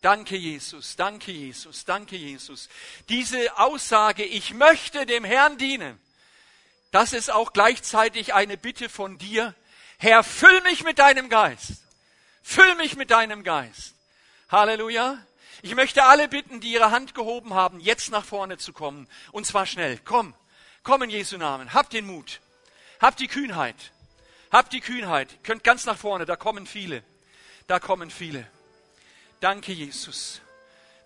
[0.00, 2.68] Danke Jesus, danke Jesus, danke Jesus.
[3.08, 5.98] Diese Aussage, ich möchte dem Herrn dienen,
[6.90, 9.54] das ist auch gleichzeitig eine Bitte von dir.
[9.98, 11.82] Herr, füll mich mit deinem Geist.
[12.42, 13.94] Füll mich mit deinem Geist.
[14.48, 15.18] Halleluja.
[15.60, 19.08] Ich möchte alle bitten, die ihre Hand gehoben haben, jetzt nach vorne zu kommen.
[19.32, 19.98] Und zwar schnell.
[20.04, 20.32] Komm.
[20.84, 21.74] Komm in Jesu Namen.
[21.74, 22.40] Habt den Mut.
[23.00, 23.76] Habt die Kühnheit.
[24.50, 25.42] Habt die Kühnheit.
[25.42, 26.24] Könnt ganz nach vorne.
[26.24, 27.02] Da kommen viele.
[27.68, 28.46] Da kommen viele.
[29.40, 30.40] Danke, Jesus.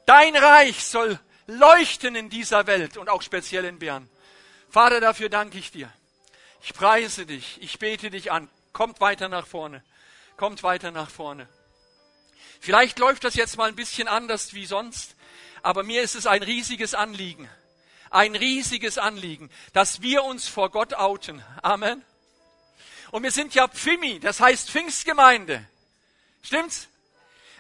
[0.07, 4.09] Dein Reich soll leuchten in dieser Welt und auch speziell in Bern.
[4.71, 5.93] Vater, dafür danke ich dir.
[6.63, 7.61] Ich preise dich.
[7.61, 8.49] Ich bete dich an.
[8.73, 9.83] Kommt weiter nach vorne.
[10.37, 11.49] Kommt weiter nach vorne.
[12.61, 15.17] Vielleicht läuft das jetzt mal ein bisschen anders wie sonst,
[15.63, 17.49] aber mir ist es ein riesiges Anliegen.
[18.09, 21.43] Ein riesiges Anliegen, dass wir uns vor Gott outen.
[21.61, 22.05] Amen.
[23.11, 25.67] Und wir sind ja Pfimi, das heißt Pfingstgemeinde.
[26.43, 26.89] Stimmt's?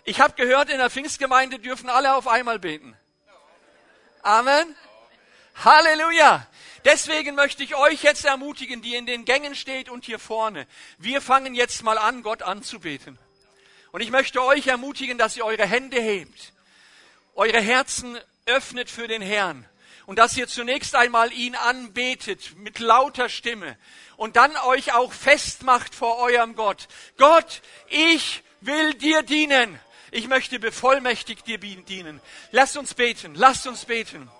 [0.04, 2.96] Ich habe gehört, in der Pfingstgemeinde dürfen alle auf einmal beten.
[4.22, 4.74] Amen.
[5.64, 6.46] Halleluja.
[6.84, 10.66] Deswegen möchte ich euch jetzt ermutigen, die in den Gängen steht und hier vorne.
[10.98, 13.18] Wir fangen jetzt mal an, Gott anzubeten.
[13.92, 16.52] Und ich möchte euch ermutigen, dass ihr eure Hände hebt,
[17.34, 19.68] eure Herzen öffnet für den Herrn
[20.06, 23.76] und dass ihr zunächst einmal ihn anbetet mit lauter Stimme
[24.16, 26.88] und dann euch auch festmacht vor eurem Gott.
[27.18, 29.78] Gott, ich will dir dienen.
[30.10, 32.20] Ich möchte bevollmächtigt dir dienen.
[32.50, 34.30] Lasst uns beten, lasst uns beten.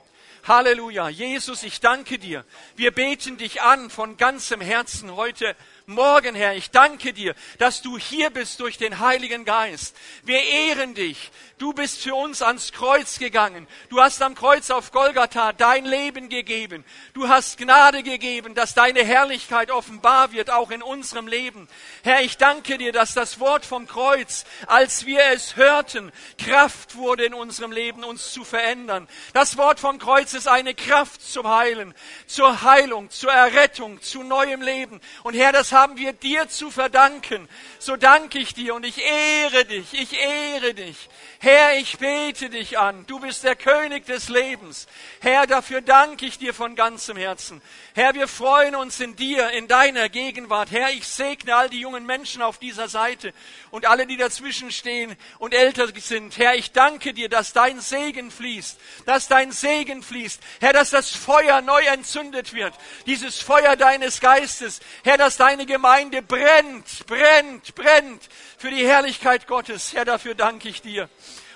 [0.44, 1.08] Halleluja.
[1.08, 2.44] Jesus, ich danke dir.
[2.74, 5.56] Wir beten dich an von ganzem Herzen heute
[5.86, 6.54] Morgen, Herr.
[6.54, 9.96] Ich danke dir, dass du hier bist durch den Heiligen Geist.
[10.22, 11.32] Wir ehren dich.
[11.58, 13.66] Du bist für uns ans Kreuz gegangen.
[13.88, 16.84] Du hast am Kreuz auf Golgatha dein Leben gegeben.
[17.14, 21.68] Du hast Gnade gegeben, dass deine Herrlichkeit offenbar wird, auch in unserem Leben.
[22.02, 27.24] Herr, ich danke dir, dass das Wort vom Kreuz, als wir es hörten, Kraft wurde
[27.24, 29.08] in unserem Leben, uns zu verändern.
[29.32, 31.94] Das Wort vom Kreuz ist eine Kraft zum Heilen,
[32.26, 35.00] zur Heilung, zur Errettung, zu neuem Leben.
[35.22, 37.48] Und Herr, das haben wir dir zu verdanken.
[37.78, 41.08] So danke ich dir und ich ehre dich, ich ehre dich.
[41.40, 43.04] Herr, ich bete dich an.
[43.06, 44.86] Du bist der König des Lebens.
[45.20, 47.60] Herr, dafür danke ich dir von ganzem Herzen.
[47.94, 50.70] Herr, wir freuen uns in dir, in deiner Gegenwart.
[50.70, 53.34] Herr, ich segne all die jungen Menschen auf dieser Seite
[53.72, 56.38] und alle, die dazwischen stehen und älter sind.
[56.38, 60.40] Herr, ich danke dir, dass dein Segen fließt, dass dein Segen fließt.
[60.60, 62.74] Herr, dass das Feuer neu entzündet wird,
[63.06, 64.80] dieses Feuer deines Geistes.
[65.02, 69.92] Herr, dass deine Gemeinde brennt, brennt, brennt für die Herrlichkeit Gottes.
[69.92, 71.08] Herr, dafür danke ich dir.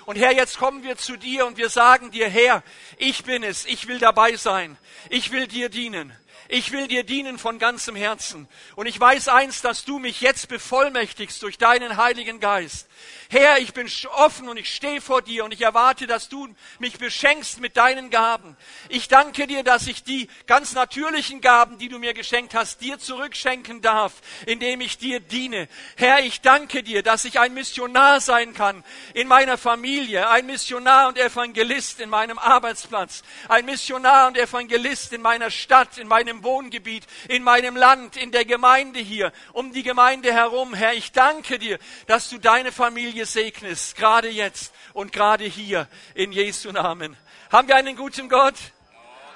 [0.05, 2.63] Und Herr, jetzt kommen wir zu dir und wir sagen dir, Herr,
[2.97, 4.77] ich bin es, ich will dabei sein,
[5.09, 6.13] ich will dir dienen.
[6.49, 8.47] Ich will dir dienen von ganzem Herzen.
[8.75, 12.87] Und ich weiß eins, dass du mich jetzt bevollmächtigst durch deinen Heiligen Geist.
[13.29, 16.47] Herr, ich bin offen und ich stehe vor dir und ich erwarte, dass du
[16.79, 18.55] mich beschenkst mit deinen Gaben.
[18.87, 22.99] Ich danke dir, dass ich die ganz natürlichen Gaben, die du mir geschenkt hast, dir
[22.99, 24.13] zurückschenken darf,
[24.45, 25.67] indem ich dir diene.
[25.97, 28.83] Herr, ich danke dir, dass ich ein Missionar sein kann
[29.13, 35.21] in meiner Familie, ein Missionar und Evangelist in meinem Arbeitsplatz, ein Missionar und Evangelist in
[35.21, 36.07] meiner Stadt, in
[36.37, 40.73] meinem Wohngebiet, in meinem Land, in der Gemeinde hier, um die Gemeinde herum.
[40.73, 46.31] Herr, ich danke dir, dass du deine Familie segnest, gerade jetzt und gerade hier, in
[46.31, 47.17] Jesu Namen.
[47.51, 48.55] Haben wir einen guten Gott?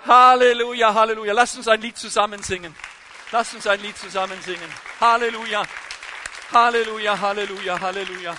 [0.06, 1.34] Halleluja, Halleluja.
[1.34, 2.76] Lasst uns ein Lied zusammen singen.
[3.32, 4.70] Lasst uns ein Lied zusammen singen.
[4.99, 5.64] Halleluja,
[6.52, 8.36] Halleluja, Halleluja, Halleluja.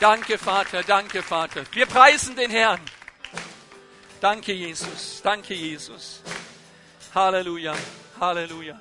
[0.00, 1.62] Danke, Vater, danke, Vater.
[1.72, 2.80] Wir preisen den Herrn.
[4.20, 6.22] Danke, Jesus, danke, Jesus.
[7.16, 7.74] Halleluja,
[8.20, 8.76] Halleluja.